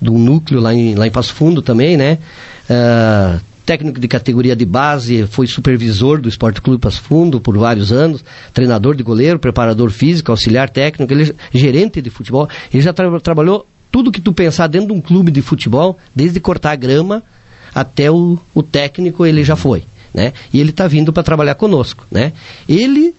do 0.00 0.12
núcleo 0.12 0.60
lá 0.60 0.72
em, 0.72 0.94
lá 0.94 1.06
em 1.06 1.10
Passo 1.10 1.34
Fundo 1.34 1.60
também, 1.60 1.96
né? 1.96 2.18
Uh, 2.70 3.40
técnico 3.66 3.98
de 3.98 4.06
categoria 4.06 4.54
de 4.54 4.64
base, 4.64 5.26
foi 5.26 5.48
supervisor 5.48 6.20
do 6.20 6.28
Esporte 6.28 6.62
Clube 6.62 6.80
Passo 6.80 7.02
Fundo 7.02 7.40
por 7.40 7.58
vários 7.58 7.90
anos, 7.90 8.24
treinador 8.54 8.94
de 8.94 9.02
goleiro, 9.02 9.40
preparador 9.40 9.90
físico, 9.90 10.30
auxiliar 10.30 10.70
técnico, 10.70 11.12
ele, 11.12 11.34
é 11.52 11.58
gerente 11.58 12.00
de 12.00 12.08
futebol. 12.08 12.48
Ele 12.72 12.82
já 12.82 12.92
tra 12.92 13.18
trabalhou 13.18 13.66
tudo 13.90 14.12
que 14.12 14.20
tu 14.20 14.32
pensar 14.32 14.68
dentro 14.68 14.88
de 14.88 14.92
um 14.92 15.00
clube 15.00 15.32
de 15.32 15.42
futebol, 15.42 15.98
desde 16.14 16.38
cortar 16.38 16.70
a 16.72 16.76
grama 16.76 17.22
até 17.74 18.10
o, 18.10 18.38
o 18.54 18.62
técnico, 18.62 19.26
ele 19.26 19.42
já 19.42 19.56
foi. 19.56 19.84
Né? 20.14 20.32
E 20.52 20.60
ele 20.60 20.70
está 20.70 20.86
vindo 20.86 21.12
para 21.12 21.22
trabalhar 21.22 21.56
conosco. 21.56 22.06
Né? 22.10 22.32
Ele, 22.68 23.14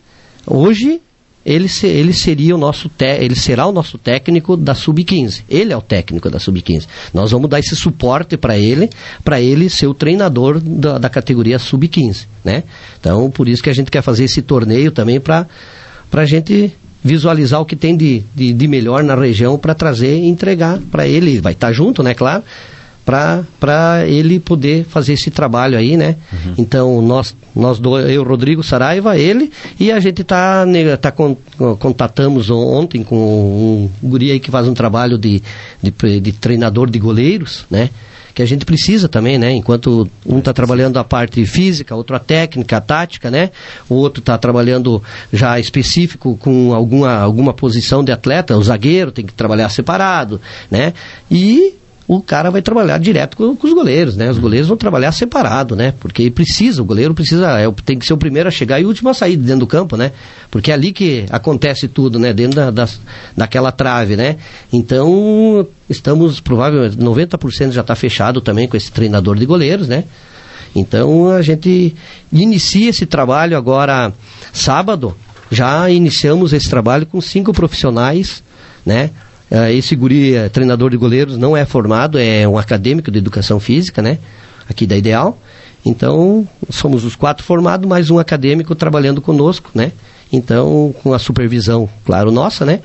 hoje, 0.46 1.02
ele, 1.48 1.70
se, 1.70 1.88
ele 1.88 2.12
seria 2.12 2.54
o 2.54 2.58
nosso 2.58 2.90
te, 2.90 3.06
ele 3.06 3.34
será 3.36 3.66
o 3.66 3.72
nosso 3.72 3.98
técnico 3.98 4.58
da 4.58 4.76
sub-15. 4.76 5.44
Ele 5.50 5.72
é 5.72 5.78
o 5.78 5.82
técnico 5.82 6.30
da 6.30 6.40
sub-15. 6.40 6.86
Nós 7.14 7.32
vamos 7.32 7.50
dar 7.50 7.58
esse 7.58 7.74
suporte 7.74 8.36
para 8.36 8.58
ele, 8.58 8.90
para 9.24 9.40
ele 9.40 9.70
ser 9.70 9.88
o 9.88 9.94
treinador 9.94 10.60
da, 10.60 10.98
da 10.98 11.10
categoria 11.10 11.58
sub-15, 11.58 12.26
né? 12.44 12.66
Então, 13.00 13.32
por 13.32 13.48
isso 13.48 13.64
que 13.64 13.70
a 13.70 13.74
gente 13.74 13.90
quer 13.90 14.02
fazer 14.02 14.26
esse 14.26 14.42
torneio 14.42 14.92
também 14.92 15.22
para 15.22 15.48
a 16.12 16.26
gente 16.26 16.76
visualizar 17.02 17.62
o 17.62 17.66
que 17.66 17.78
tem 17.78 17.96
de, 17.96 18.26
de, 18.36 18.52
de 18.52 18.68
melhor 18.68 19.02
na 19.02 19.16
região 19.16 19.58
para 19.58 19.74
trazer 19.74 20.20
e 20.20 20.28
entregar 20.28 20.82
para 20.92 21.08
ele. 21.08 21.40
Vai 21.40 21.54
estar 21.54 21.68
tá 21.68 21.74
junto, 21.74 22.04
né, 22.04 22.14
claro, 22.14 22.44
para 23.08 24.06
ele 24.06 24.38
poder 24.38 24.84
fazer 24.84 25.14
esse 25.14 25.32
trabalho 25.32 25.78
aí, 25.78 25.96
né? 25.96 26.18
Uhum. 26.34 26.54
Então, 26.58 27.02
nós, 27.02 27.34
nós 27.56 27.80
dois, 27.80 28.10
eu, 28.10 28.22
Rodrigo 28.22 28.62
Saraiva, 28.62 29.18
ele, 29.18 29.50
e 29.80 29.94
a 29.94 30.00
gente 30.02 30.26
tá, 30.26 30.66
tá 31.00 31.10
con, 31.10 31.38
contatamos 31.80 32.50
ontem 32.50 33.04
com 33.04 33.16
um 33.16 33.90
guri 34.04 34.32
aí 34.32 34.42
que 34.42 34.52
faz 34.52 34.68
um 34.68 34.74
trabalho 34.74 35.18
de, 35.18 35.42
de, 35.82 36.20
de 36.20 36.32
treinador 36.34 36.90
de 36.90 37.00
goleiros, 37.00 37.66
né? 37.72 37.90
que 38.36 38.44
a 38.44 38.46
gente 38.46 38.66
precisa 38.66 39.10
também, 39.10 39.40
né? 39.40 39.52
Enquanto 39.52 40.08
um 40.24 40.38
está 40.38 40.54
trabalhando 40.54 40.98
a 40.98 41.04
parte 41.04 41.44
física, 41.44 41.96
outro 41.96 42.16
a 42.16 42.20
técnica, 42.20 42.78
a 42.78 42.82
tática, 42.82 43.32
né? 43.32 43.50
O 43.90 43.96
outro 43.96 44.20
está 44.20 44.38
trabalhando 44.38 45.02
já 45.34 45.60
específico 45.60 46.38
com 46.38 46.72
alguma, 46.72 47.18
alguma 47.18 47.52
posição 47.52 48.04
de 48.04 48.12
atleta, 48.12 48.56
o 48.56 48.64
zagueiro 48.64 49.12
tem 49.12 49.26
que 49.26 49.34
trabalhar 49.34 49.70
separado, 49.70 50.40
né? 50.70 50.94
E 51.32 51.74
o 52.08 52.22
cara 52.22 52.50
vai 52.50 52.62
trabalhar 52.62 52.98
direto 53.00 53.36
com, 53.36 53.54
com, 53.56 53.68
os 53.68 53.74
goleiros, 53.74 54.16
né? 54.16 54.30
Os 54.30 54.40
goleiros 54.40 54.70
vão 54.70 54.78
trabalhar 54.78 55.12
separado, 55.12 55.76
né? 55.76 55.94
Porque 56.00 56.32
precisa, 56.32 56.82
o 56.82 56.86
goleiro 56.86 57.14
precisa, 57.14 57.60
é, 57.60 57.70
tem 57.84 58.00
que 58.00 58.06
ser 58.06 58.14
o 58.14 58.18
primeiro 58.18 58.48
a 58.48 58.52
chegar 58.52 58.80
e 58.80 58.86
o 58.86 58.88
último 58.88 59.10
a 59.10 59.14
sair 59.14 59.36
dentro 59.36 59.60
do 59.60 59.68
campo, 59.68 59.98
né? 59.98 60.14
Porque 60.50 60.72
é 60.72 60.74
ali 60.74 60.94
que 60.94 61.26
acontece 61.30 61.90
tudo, 61.90 62.18
né? 62.18 62.32
Dentro 62.32 62.56
da, 62.56 62.72
da 62.72 62.88
daquela 63.36 63.74
trave, 63.74 64.16
né? 64.16 64.38
Então, 64.72 65.68
estamos 65.90 66.40
provavelmente, 66.40 66.96
90% 66.98 67.72
já 67.72 67.82
está 67.82 67.94
fechado 67.94 68.40
também 68.40 68.70
com 68.70 68.78
esse 68.78 68.90
treinador 68.90 69.38
de 69.38 69.46
goleiros, 69.46 69.90
né? 69.90 70.06
Então, 70.74 71.30
a 71.30 71.42
gente 71.42 71.94
inicia 72.32 72.90
esse 72.90 73.06
trabalho 73.06 73.58
agora 73.58 74.14
sábado, 74.54 75.14
já 75.52 75.90
iniciamos 75.90 76.54
esse 76.54 76.70
trabalho 76.70 77.06
com 77.06 77.20
cinco 77.20 77.52
profissionais, 77.52 78.42
né? 78.86 79.12
Uh, 79.50 79.72
esse 79.72 79.96
guri, 79.96 80.36
é 80.36 80.50
treinador 80.50 80.90
de 80.90 80.98
goleiros, 80.98 81.38
não 81.38 81.56
é 81.56 81.66
formado, 81.66 82.20
é 82.20 82.48
um 82.48 82.58
acadêmico 82.58 83.10
de 83.10 83.18
educação 83.18 83.60
física, 83.60 84.02
né? 84.02 84.20
Aqui 84.70 84.86
da 84.86 84.98
Ideal. 84.98 85.40
Então, 85.86 86.48
somos 86.70 87.06
os 87.06 87.16
quatro 87.16 87.46
formados, 87.46 87.88
mais 87.88 88.10
um 88.10 88.20
acadêmico 88.20 88.76
trabalhando 88.76 89.22
conosco, 89.22 89.72
né? 89.74 89.94
Então, 90.32 90.94
com 91.02 91.14
a 91.14 91.20
supervisão, 91.20 91.88
claro, 92.06 92.32
nossa, 92.32 92.66
né? 92.66 92.82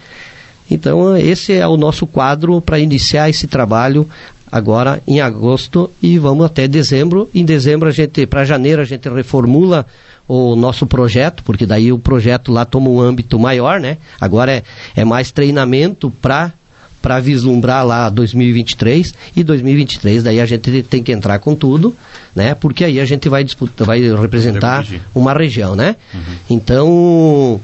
Então, 0.71 1.17
esse 1.17 1.53
é 1.53 1.67
o 1.67 1.77
nosso 1.77 2.07
quadro 2.07 2.61
para 2.61 2.79
iniciar 2.79 3.29
esse 3.29 3.47
trabalho 3.47 4.09
agora 4.51 5.03
em 5.07 5.21
agosto 5.21 5.91
e 6.01 6.19
vamos 6.19 6.47
até 6.47 6.69
dezembro. 6.69 7.29
Em 7.35 7.45
dezembro, 7.45 7.89
a 7.89 7.93
gente, 7.93 8.27
para 8.27 8.45
janeiro, 8.45 8.81
a 8.83 8.85
gente 8.85 9.09
reformula 9.09 9.87
o 10.27 10.57
nosso 10.57 10.87
projeto, 10.87 11.43
porque 11.43 11.67
daí 11.67 11.93
o 11.93 11.99
projeto 11.99 12.53
lá 12.53 12.65
toma 12.65 12.89
um 12.89 13.01
âmbito 13.01 13.39
maior, 13.39 13.81
né? 13.81 13.99
Agora 14.21 14.53
é, 14.53 14.63
é 14.97 15.05
mais 15.05 15.31
treinamento 15.31 16.11
para 16.11 16.53
para 17.01 17.19
vislumbrar 17.19 17.85
lá 17.85 18.09
2023 18.09 19.13
e 19.35 19.43
2023 19.43 20.23
daí 20.23 20.41
a 20.41 20.47
gente 20.47 20.85
tem 20.85 21.03
que 21.03 21.11
entrar 21.11 21.41
com 21.41 21.53
tudo, 21.53 21.97
né? 22.35 22.55
Porque 22.55 22.85
aí 22.85 23.01
a 23.01 23.05
gente 23.05 23.29
vai 23.29 23.43
disputar, 23.43 23.85
vai 23.85 24.01
representar 24.01 24.87
uma 25.13 25.33
região, 25.33 25.75
né? 25.75 25.97
Uhum. 26.15 26.21
Então 26.49 27.61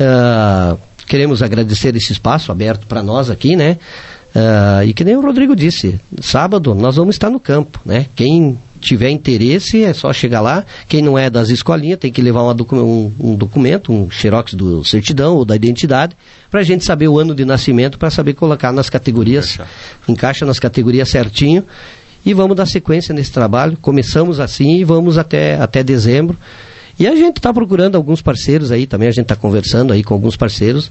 uh, 0.00 0.78
queremos 1.06 1.42
agradecer 1.42 1.94
esse 1.94 2.12
espaço 2.12 2.50
aberto 2.50 2.86
para 2.86 3.02
nós 3.02 3.28
aqui, 3.28 3.54
né? 3.54 3.76
Uh, 4.34 4.84
e 4.86 4.94
que 4.94 5.04
nem 5.04 5.16
o 5.16 5.20
Rodrigo 5.20 5.54
disse, 5.54 6.00
sábado 6.20 6.74
nós 6.74 6.96
vamos 6.96 7.14
estar 7.14 7.28
no 7.28 7.38
campo, 7.38 7.80
né? 7.84 8.06
Quem 8.16 8.58
tiver 8.78 9.10
interesse, 9.10 9.84
é 9.84 9.92
só 9.92 10.12
chegar 10.12 10.40
lá. 10.40 10.64
Quem 10.88 11.02
não 11.02 11.18
é 11.18 11.28
das 11.28 11.50
escolinhas 11.50 11.98
tem 11.98 12.10
que 12.10 12.22
levar 12.22 12.52
docu 12.52 12.76
um, 12.76 13.12
um, 13.20 13.34
documento, 13.34 13.92
um 13.92 14.10
xerox 14.10 14.54
do 14.54 14.84
certidão 14.84 15.36
ou 15.36 15.44
da 15.44 15.56
identidade, 15.56 16.16
para 16.50 16.60
a 16.60 16.62
gente 16.62 16.84
saber 16.84 17.08
o 17.08 17.18
ano 17.18 17.34
de 17.34 17.44
nascimento, 17.44 17.98
para 17.98 18.10
saber 18.10 18.34
colocar 18.34 18.72
nas 18.72 18.88
categorias, 18.88 19.54
encaixa. 19.54 19.70
encaixa 20.08 20.46
nas 20.46 20.58
categorias 20.58 21.08
certinho. 21.08 21.64
E 22.24 22.34
vamos 22.34 22.56
dar 22.56 22.66
sequência 22.66 23.14
nesse 23.14 23.32
trabalho. 23.32 23.76
Começamos 23.80 24.40
assim 24.40 24.76
e 24.76 24.84
vamos 24.84 25.18
até, 25.18 25.56
até 25.56 25.82
dezembro. 25.82 26.36
E 26.98 27.06
a 27.06 27.14
gente 27.14 27.36
está 27.36 27.52
procurando 27.52 27.94
alguns 27.94 28.20
parceiros 28.20 28.72
aí 28.72 28.86
também, 28.86 29.08
a 29.08 29.12
gente 29.12 29.22
está 29.22 29.36
conversando 29.36 29.92
aí 29.92 30.02
com 30.02 30.14
alguns 30.14 30.36
parceiros, 30.36 30.90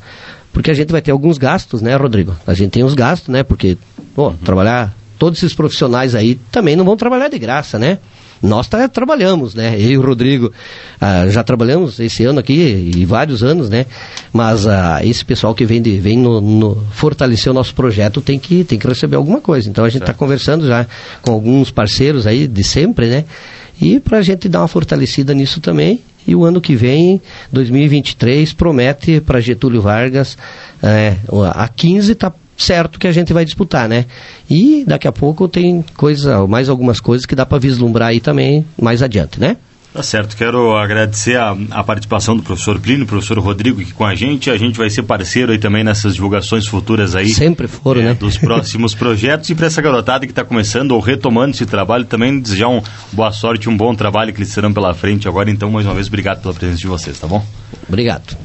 porque 0.54 0.72
a 0.72 0.74
gente 0.74 0.90
vai 0.90 1.02
ter 1.02 1.12
alguns 1.12 1.38
gastos, 1.38 1.82
né, 1.82 1.96
Rodrigo? 1.98 2.34
A 2.48 2.54
gente 2.54 2.72
tem 2.72 2.84
os 2.84 2.94
gastos, 2.94 3.28
né? 3.28 3.44
Porque, 3.44 3.78
pô, 4.16 4.30
uhum. 4.30 4.38
trabalhar 4.38 4.96
todos 5.18 5.40
esses 5.40 5.56
profissionais 5.56 6.16
aí 6.16 6.36
também 6.52 6.76
não 6.76 6.86
vão 6.86 6.96
trabalhar 6.96 7.28
de 7.28 7.40
graça, 7.40 7.78
né? 7.78 8.00
Nós 8.42 8.68
tá, 8.68 8.88
trabalhamos, 8.88 9.56
né? 9.56 9.76
Eu 9.80 9.90
e 9.90 9.98
o 9.98 10.02
Rodrigo 10.02 10.52
ah, 11.02 11.28
já 11.28 11.44
trabalhamos 11.44 12.00
esse 12.00 12.24
ano 12.24 12.40
aqui 12.40 12.92
e 12.96 13.06
vários 13.06 13.44
anos, 13.44 13.70
né? 13.70 13.86
Mas 14.32 14.68
ah, 14.68 15.00
esse 15.04 15.26
pessoal 15.26 15.56
que 15.56 15.66
vem, 15.66 15.82
de, 15.82 16.00
vem 16.00 16.18
no, 16.18 16.40
no, 16.40 16.84
fortalecer 16.92 17.52
o 17.52 17.56
nosso 17.56 17.74
projeto 17.74 18.22
tem 18.22 18.38
que, 18.38 18.64
tem 18.64 18.78
que 18.78 18.88
receber 18.88 19.16
alguma 19.16 19.42
coisa. 19.42 19.70
Então 19.70 19.84
a 19.84 19.90
gente 19.90 20.04
está 20.04 20.14
conversando 20.14 20.68
já 20.68 20.86
com 21.22 21.32
alguns 21.32 21.72
parceiros 21.72 22.28
aí 22.28 22.48
de 22.48 22.64
sempre, 22.64 23.08
né? 23.08 23.26
E 23.82 24.00
para 24.00 24.20
a 24.20 24.22
gente 24.22 24.48
dar 24.50 24.62
uma 24.62 24.68
fortalecida 24.68 25.36
nisso 25.36 25.62
também 25.62 26.02
E 26.26 26.34
o 26.36 26.44
ano 26.44 26.60
que 26.60 26.76
vem, 26.76 27.22
2023, 27.52 28.54
promete 28.54 29.22
para 29.22 29.40
Getúlio 29.40 29.82
Vargas, 29.82 30.38
é, 30.82 31.16
a 31.54 31.68
15 31.68 32.12
está 32.12 32.34
certo 32.58 33.00
que 33.00 33.08
a 33.08 33.12
gente 33.12 33.32
vai 33.32 33.46
disputar, 33.46 33.88
né? 33.88 34.06
E 34.50 34.84
daqui 34.86 35.08
a 35.08 35.12
pouco 35.12 35.48
tem 35.48 35.84
coisa, 35.96 36.46
mais 36.48 36.70
algumas 36.70 37.00
coisas 37.00 37.26
que 37.26 37.36
dá 37.36 37.46
para 37.46 37.60
vislumbrar 37.60 38.10
aí 38.10 38.20
também 38.20 38.66
mais 38.82 39.02
adiante, 39.02 39.40
né? 39.40 39.58
Tá 39.98 40.04
certo, 40.04 40.38
quero 40.38 40.76
agradecer 40.78 41.38
a, 41.38 41.58
a, 41.72 41.84
participação 41.84 42.38
do 42.38 42.44
professor 42.44 42.80
Plínio, 42.80 43.08
professor 43.08 43.40
Rodrigo 43.40 43.82
aqui 43.82 43.92
com 43.94 44.06
a 44.06 44.14
gente. 44.14 44.52
A 44.52 44.56
gente 44.56 44.78
vai 44.78 44.92
ser 44.92 45.02
parceiro 45.02 45.52
aí 45.52 45.58
também 45.58 45.84
nessas 45.84 46.14
divulgações 46.14 46.68
futuras 46.68 47.16
aí. 47.16 47.30
Sempre 47.30 47.68
foram, 47.68 48.02
é, 48.02 48.04
né? 48.04 48.14
Dos 48.14 48.38
próximos 48.38 48.94
projetos. 48.96 49.50
E 49.50 49.56
para 49.56 49.66
essa 49.66 49.82
garotada 49.82 50.28
que 50.28 50.32
está 50.32 50.44
começando 50.44 50.92
ou 50.92 51.00
retomando 51.00 51.56
esse 51.56 51.66
trabalho, 51.66 52.06
também 52.06 52.40
desejar 52.40 52.68
um 52.68 52.80
boa 53.12 53.32
sorte, 53.32 53.70
um 53.70 53.76
bom 53.76 53.96
trabalho 53.96 54.32
que 54.34 54.38
eles 54.40 54.50
serão 54.50 54.72
pela 54.72 54.94
frente 54.94 55.28
agora. 55.28 55.50
Então, 55.50 55.72
mais 55.72 55.88
uma 55.88 55.96
vez, 55.96 56.06
obrigado 56.06 56.44
pela 56.44 56.54
presença 56.54 56.80
de 56.80 56.88
vocês, 56.88 57.20
tá 57.20 57.26
bom? 57.26 57.44
Obrigado. 57.88 58.38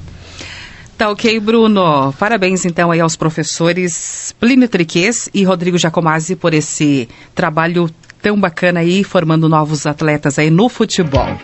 Tá 0.97 1.11
ok, 1.11 1.41
Bruno. 1.41 2.13
Parabéns 2.19 2.65
então 2.65 2.91
aí 2.91 3.01
aos 3.01 3.17
professores 3.17 4.35
Plínio 4.39 4.69
Triquês 4.69 5.29
e 5.35 5.43
Rodrigo 5.43 5.79
Jacomazzi 5.79 6.37
por 6.37 6.55
esse 6.55 7.09
trabalho 7.35 7.91
tão 8.23 8.39
bacana 8.39 8.81
aí, 8.81 9.03
formando 9.03 9.49
novos 9.49 9.85
atletas 9.85 10.39
aí 10.39 10.49
no 10.49 10.69
futebol. 10.69 11.37